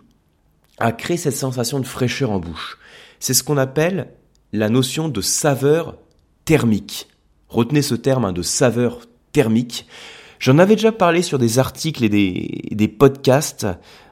à 0.80 0.92
créer 0.92 1.18
cette 1.18 1.36
sensation 1.36 1.80
de 1.80 1.86
fraîcheur 1.86 2.32
en 2.32 2.40
bouche. 2.40 2.78
C'est 3.20 3.34
ce 3.34 3.44
qu'on 3.44 3.58
appelle 3.58 4.10
la 4.52 4.70
notion 4.70 5.10
de 5.10 5.22
saveur 5.22 5.98
thermique. 6.46 7.08
Retenez 7.50 7.82
ce 7.82 7.96
terme 7.96 8.26
hein, 8.26 8.34
de 8.34 8.42
saveur 8.42 9.02
thermique. 9.32 9.88
J'en 10.40 10.60
avais 10.60 10.76
déjà 10.76 10.92
parlé 10.92 11.22
sur 11.22 11.40
des 11.40 11.60
articles 11.60 12.04
et 12.04 12.10
des 12.10 12.88
podcasts. 12.88 13.68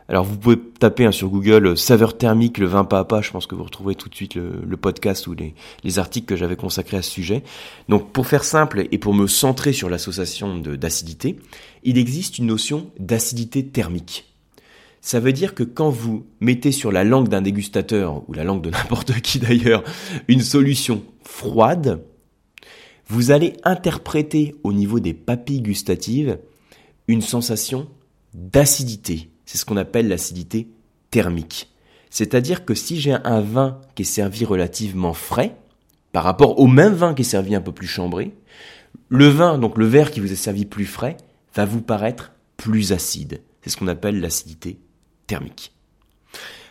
Alors 0.07 0.23
vous 0.23 0.37
pouvez 0.37 0.59
taper 0.59 1.05
hein, 1.05 1.11
sur 1.11 1.29
Google 1.29 1.67
euh, 1.67 1.75
saveur 1.75 2.17
thermique, 2.17 2.59
le 2.59 2.67
vin 2.67 2.83
pas 2.83 2.99
à 2.99 3.05
pas, 3.05 3.21
je 3.21 3.31
pense 3.31 3.47
que 3.47 3.55
vous 3.55 3.63
retrouverez 3.63 3.95
tout 3.95 4.07
de 4.07 4.15
suite 4.15 4.35
le, 4.35 4.77
podcast 4.77 5.25
ou 5.25 5.33
les, 5.33 5.55
les, 5.83 5.97
articles 5.97 6.27
que 6.27 6.35
j'avais 6.35 6.55
consacrés 6.55 6.97
à 6.97 7.01
ce 7.01 7.09
sujet. 7.09 7.43
Donc 7.89 8.11
pour 8.11 8.27
faire 8.27 8.43
simple 8.43 8.87
et 8.91 8.97
pour 8.99 9.15
me 9.15 9.25
centrer 9.25 9.73
sur 9.73 9.89
l'association 9.89 10.57
d'acidité, 10.57 11.37
il 11.83 11.97
existe 11.97 12.37
une 12.37 12.45
notion 12.45 12.91
d'acidité 12.99 13.65
thermique. 13.65 14.35
Ça 15.01 15.19
veut 15.19 15.33
dire 15.33 15.53
que 15.53 15.63
quand 15.63 15.89
vous 15.89 16.25
mettez 16.39 16.71
sur 16.71 16.91
la 16.91 17.03
langue 17.03 17.27
d'un 17.27 17.43
dégustateur, 17.43 18.27
ou 18.27 18.33
la 18.33 18.43
langue 18.43 18.63
de 18.63 18.69
n'importe 18.71 19.21
qui 19.21 19.39
d'ailleurs, 19.39 19.83
une 20.27 20.41
solution 20.41 21.03
froide, 21.23 22.03
vous 23.07 23.29
allez 23.29 23.53
interpréter 23.63 24.55
au 24.63 24.73
niveau 24.73 24.99
des 24.99 25.13
papilles 25.13 25.61
gustatives 25.61 26.39
une 27.07 27.21
sensation 27.21 27.87
d'acidité. 28.33 29.29
C'est 29.45 29.57
ce 29.57 29.65
qu'on 29.65 29.77
appelle 29.77 30.07
l'acidité 30.07 30.67
thermique. 31.11 31.71
C'est-à-dire 32.09 32.65
que 32.65 32.73
si 32.73 32.99
j'ai 32.99 33.13
un 33.13 33.41
vin 33.41 33.81
qui 33.95 34.03
est 34.03 34.05
servi 34.05 34.45
relativement 34.45 35.13
frais, 35.13 35.55
par 36.11 36.23
rapport 36.23 36.59
au 36.59 36.67
même 36.67 36.93
vin 36.93 37.13
qui 37.13 37.23
est 37.23 37.25
servi 37.25 37.55
un 37.55 37.61
peu 37.61 37.73
plus 37.73 37.87
chambré, 37.87 38.33
le 39.09 39.27
vin, 39.27 39.57
donc 39.57 39.77
le 39.77 39.85
verre 39.85 40.11
qui 40.11 40.19
vous 40.19 40.31
est 40.31 40.35
servi 40.35 40.65
plus 40.65 40.85
frais, 40.85 41.17
va 41.53 41.65
vous 41.65 41.81
paraître 41.81 42.31
plus 42.57 42.93
acide. 42.93 43.41
C'est 43.61 43.69
ce 43.69 43.77
qu'on 43.77 43.87
appelle 43.87 44.19
l'acidité 44.19 44.79
thermique. 45.27 45.73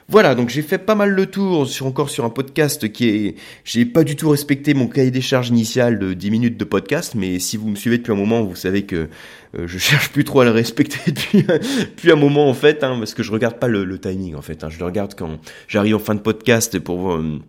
Voilà, 0.09 0.35
donc 0.35 0.51
j'ai 0.51 0.61
fait 0.61 0.77
pas 0.77 0.95
mal 0.95 1.11
le 1.11 1.27
tour 1.27 1.67
sur 1.67 1.87
encore 1.87 2.11
sur 2.11 2.27
un 2.27 2.31
podcast 2.31 2.93
qui 2.93 3.09
est 3.09 3.35
j'ai 3.65 3.87
pas 3.87 4.05
du 4.05 4.17
tout 4.17 4.29
respecté 4.29 4.75
mon 4.75 4.87
cahier 4.87 5.11
des 5.11 5.23
charges 5.23 5.49
initial 5.49 5.99
de 5.99 6.13
10 6.13 6.31
minutes 6.31 6.59
de 6.59 6.65
podcast 6.65 7.15
mais 7.15 7.39
si 7.39 7.57
vous 7.57 7.69
me 7.69 7.75
suivez 7.75 7.97
depuis 7.97 8.13
un 8.13 8.17
moment, 8.17 8.43
vous 8.43 8.55
savez 8.55 8.83
que 8.83 9.09
euh, 9.57 9.67
je 9.67 9.79
cherche 9.79 10.11
plus 10.11 10.25
trop 10.25 10.41
à 10.41 10.45
le 10.45 10.51
respecter 10.51 11.11
depuis 11.11 12.13
un 12.13 12.17
moment 12.17 12.51
en 12.51 12.55
fait 12.55 12.85
hein, 12.85 12.97
parce 12.99 13.15
que 13.15 13.23
je 13.23 13.33
regarde 13.33 13.59
pas 13.59 13.67
le, 13.69 13.99
timing 13.99 14.35
en 14.35 14.43
fait, 14.43 14.63
hein. 14.63 14.69
je 14.69 14.79
le 14.79 14.85
regarde 14.85 15.15
quand 15.15 15.39
j'arrive 15.69 15.97
en 15.97 16.01
fin 16.01 16.15
de 16.15 16.21
podcast 16.21 16.79
pour 16.81 17.13
euh, 17.13 17.41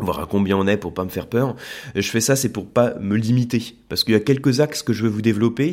voir 0.00 0.18
à 0.18 0.26
combien 0.26 0.56
on 0.56 0.66
est 0.66 0.76
pour 0.76 0.94
pas 0.94 1.04
me 1.04 1.10
faire 1.10 1.28
peur. 1.28 1.54
Je 1.94 2.08
fais 2.08 2.20
ça 2.20 2.34
c'est 2.34 2.50
pour 2.50 2.66
pas 2.66 2.94
me 2.98 3.14
limiter 3.14 3.76
parce 3.88 4.02
qu'il 4.02 4.14
y 4.14 4.16
a 4.16 4.20
quelques 4.20 4.58
axes 4.58 4.82
que 4.82 4.92
je 4.92 5.04
veux 5.04 5.10
vous 5.10 5.22
développer 5.22 5.72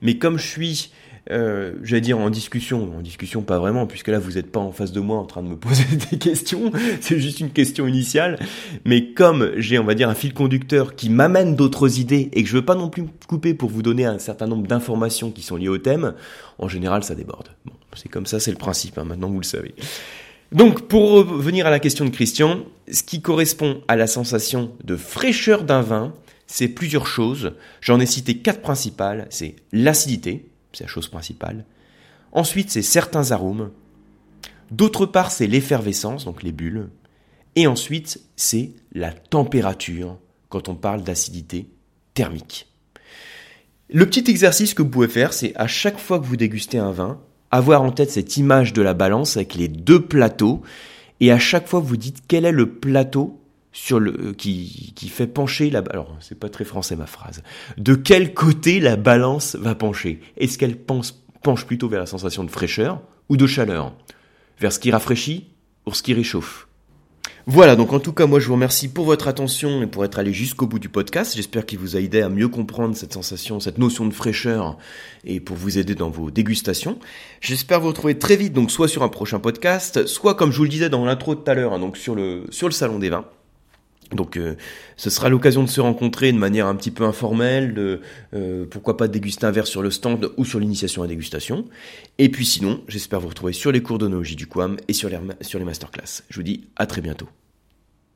mais 0.00 0.16
comme 0.16 0.38
je 0.38 0.46
suis 0.46 0.90
euh, 1.30 1.72
j'allais 1.82 2.00
dire 2.00 2.18
en 2.18 2.30
discussion, 2.30 2.96
en 2.96 3.00
discussion 3.00 3.42
pas 3.42 3.58
vraiment, 3.58 3.86
puisque 3.86 4.08
là 4.08 4.18
vous 4.18 4.32
n'êtes 4.32 4.52
pas 4.52 4.60
en 4.60 4.70
face 4.70 4.92
de 4.92 5.00
moi 5.00 5.18
en 5.18 5.24
train 5.24 5.42
de 5.42 5.48
me 5.48 5.56
poser 5.56 5.84
des 6.10 6.18
questions, 6.18 6.70
c'est 7.00 7.18
juste 7.18 7.40
une 7.40 7.50
question 7.50 7.86
initiale, 7.86 8.38
mais 8.84 9.12
comme 9.12 9.50
j'ai 9.56 9.78
on 9.78 9.84
va 9.84 9.94
dire 9.94 10.08
un 10.08 10.14
fil 10.14 10.34
conducteur 10.34 10.94
qui 10.94 11.10
m'amène 11.10 11.56
d'autres 11.56 11.98
idées 11.98 12.30
et 12.32 12.42
que 12.42 12.48
je 12.48 12.54
veux 12.54 12.64
pas 12.64 12.76
non 12.76 12.88
plus 12.88 13.04
couper 13.26 13.54
pour 13.54 13.70
vous 13.70 13.82
donner 13.82 14.04
un 14.04 14.18
certain 14.18 14.46
nombre 14.46 14.66
d'informations 14.66 15.30
qui 15.30 15.42
sont 15.42 15.56
liées 15.56 15.68
au 15.68 15.78
thème, 15.78 16.14
en 16.58 16.68
général 16.68 17.02
ça 17.02 17.14
déborde. 17.14 17.48
Bon, 17.64 17.72
c'est 17.94 18.08
comme 18.08 18.26
ça, 18.26 18.38
c'est 18.38 18.52
le 18.52 18.58
principe, 18.58 18.98
hein, 18.98 19.04
maintenant 19.04 19.28
vous 19.28 19.40
le 19.40 19.44
savez. 19.44 19.74
Donc 20.52 20.82
pour 20.82 21.10
revenir 21.10 21.66
à 21.66 21.70
la 21.70 21.80
question 21.80 22.04
de 22.04 22.10
Christian, 22.10 22.60
ce 22.90 23.02
qui 23.02 23.20
correspond 23.20 23.80
à 23.88 23.96
la 23.96 24.06
sensation 24.06 24.70
de 24.84 24.94
fraîcheur 24.94 25.64
d'un 25.64 25.82
vin, 25.82 26.14
c'est 26.46 26.68
plusieurs 26.68 27.06
choses. 27.06 27.52
J'en 27.80 27.98
ai 27.98 28.06
cité 28.06 28.38
quatre 28.38 28.60
principales, 28.60 29.26
c'est 29.30 29.56
l'acidité, 29.72 30.46
c'est 30.76 30.84
la 30.84 30.88
chose 30.88 31.08
principale. 31.08 31.64
Ensuite, 32.32 32.70
c'est 32.70 32.82
certains 32.82 33.30
arômes. 33.32 33.70
D'autre 34.70 35.06
part, 35.06 35.30
c'est 35.30 35.46
l'effervescence, 35.46 36.24
donc 36.24 36.42
les 36.42 36.52
bulles. 36.52 36.88
Et 37.54 37.66
ensuite, 37.66 38.20
c'est 38.36 38.72
la 38.92 39.12
température, 39.12 40.18
quand 40.48 40.68
on 40.68 40.74
parle 40.74 41.02
d'acidité 41.02 41.68
thermique. 42.14 42.68
Le 43.88 44.04
petit 44.04 44.30
exercice 44.30 44.74
que 44.74 44.82
vous 44.82 44.88
pouvez 44.88 45.08
faire, 45.08 45.32
c'est 45.32 45.54
à 45.56 45.66
chaque 45.66 45.98
fois 45.98 46.18
que 46.18 46.26
vous 46.26 46.36
dégustez 46.36 46.78
un 46.78 46.90
vin, 46.90 47.20
avoir 47.50 47.82
en 47.82 47.92
tête 47.92 48.10
cette 48.10 48.36
image 48.36 48.72
de 48.72 48.82
la 48.82 48.94
balance 48.94 49.36
avec 49.36 49.54
les 49.54 49.68
deux 49.68 50.04
plateaux, 50.04 50.62
et 51.20 51.32
à 51.32 51.38
chaque 51.38 51.68
fois 51.68 51.80
vous 51.80 51.96
dites 51.96 52.24
quel 52.28 52.44
est 52.44 52.52
le 52.52 52.70
plateau 52.70 53.40
sur 53.76 54.00
le 54.00 54.32
qui, 54.32 54.94
qui 54.96 55.10
fait 55.10 55.26
pencher 55.26 55.68
la 55.68 55.80
alors 55.90 56.16
c'est 56.20 56.38
pas 56.38 56.48
très 56.48 56.64
français 56.64 56.96
ma 56.96 57.06
phrase. 57.06 57.42
De 57.76 57.94
quel 57.94 58.32
côté 58.32 58.80
la 58.80 58.96
balance 58.96 59.54
va 59.54 59.74
pencher? 59.74 60.20
Est-ce 60.38 60.56
qu'elle 60.56 60.78
penche 60.78 61.12
plutôt 61.66 61.86
vers 61.86 62.00
la 62.00 62.06
sensation 62.06 62.42
de 62.42 62.50
fraîcheur 62.50 63.02
ou 63.28 63.36
de 63.36 63.46
chaleur? 63.46 63.92
Vers 64.58 64.72
ce 64.72 64.78
qui 64.78 64.90
rafraîchit 64.90 65.48
ou 65.84 65.92
ce 65.92 66.02
qui 66.02 66.14
réchauffe? 66.14 66.68
Voilà, 67.44 67.76
donc 67.76 67.92
en 67.92 68.00
tout 68.00 68.14
cas, 68.14 68.26
moi 68.26 68.40
je 68.40 68.46
vous 68.46 68.54
remercie 68.54 68.88
pour 68.88 69.04
votre 69.04 69.28
attention 69.28 69.82
et 69.82 69.86
pour 69.86 70.06
être 70.06 70.18
allé 70.18 70.32
jusqu'au 70.32 70.66
bout 70.66 70.78
du 70.78 70.88
podcast. 70.88 71.36
J'espère 71.36 71.66
qu'il 71.66 71.78
vous 71.78 71.96
a 71.96 72.00
aidé 72.00 72.22
à 72.22 72.30
mieux 72.30 72.48
comprendre 72.48 72.96
cette 72.96 73.12
sensation, 73.12 73.60
cette 73.60 73.76
notion 73.76 74.06
de 74.06 74.14
fraîcheur 74.14 74.78
et 75.24 75.38
pour 75.38 75.54
vous 75.54 75.76
aider 75.76 75.94
dans 75.94 76.08
vos 76.08 76.30
dégustations. 76.30 76.98
J'espère 77.42 77.80
vous 77.80 77.88
retrouver 77.88 78.18
très 78.18 78.36
vite, 78.36 78.54
donc 78.54 78.70
soit 78.70 78.88
sur 78.88 79.02
un 79.02 79.08
prochain 79.08 79.38
podcast, 79.38 80.06
soit 80.06 80.34
comme 80.34 80.50
je 80.50 80.56
vous 80.56 80.64
le 80.64 80.70
disais 80.70 80.88
dans 80.88 81.04
l'intro 81.04 81.34
tout 81.34 81.48
à 81.48 81.54
l'heure, 81.54 81.74
hein, 81.74 81.78
donc 81.78 81.98
sur 81.98 82.14
le, 82.14 82.46
sur 82.50 82.68
le 82.68 82.72
salon 82.72 82.98
des 82.98 83.10
vins. 83.10 83.26
Donc 84.12 84.36
euh, 84.36 84.54
ce 84.96 85.10
sera 85.10 85.28
l'occasion 85.28 85.62
de 85.64 85.68
se 85.68 85.80
rencontrer 85.80 86.32
de 86.32 86.38
manière 86.38 86.66
un 86.66 86.76
petit 86.76 86.90
peu 86.90 87.04
informelle, 87.04 87.74
de 87.74 88.00
euh, 88.34 88.64
pourquoi 88.70 88.96
pas 88.96 89.08
déguster 89.08 89.46
un 89.46 89.50
verre 89.50 89.66
sur 89.66 89.82
le 89.82 89.90
stand 89.90 90.30
ou 90.36 90.44
sur 90.44 90.60
l'initiation 90.60 91.02
à 91.02 91.06
dégustation. 91.06 91.64
Et 92.18 92.28
puis 92.28 92.46
sinon, 92.46 92.82
j'espère 92.88 93.20
vous 93.20 93.28
retrouver 93.28 93.52
sur 93.52 93.72
les 93.72 93.82
cours 93.82 93.98
d'onologie 93.98 94.36
du 94.36 94.46
QAM 94.46 94.76
et 94.88 94.92
sur 94.92 95.08
les, 95.08 95.18
sur 95.40 95.58
les 95.58 95.64
masterclass. 95.64 96.22
Je 96.28 96.36
vous 96.36 96.44
dis 96.44 96.68
à 96.76 96.86
très 96.86 97.00
bientôt. 97.00 97.28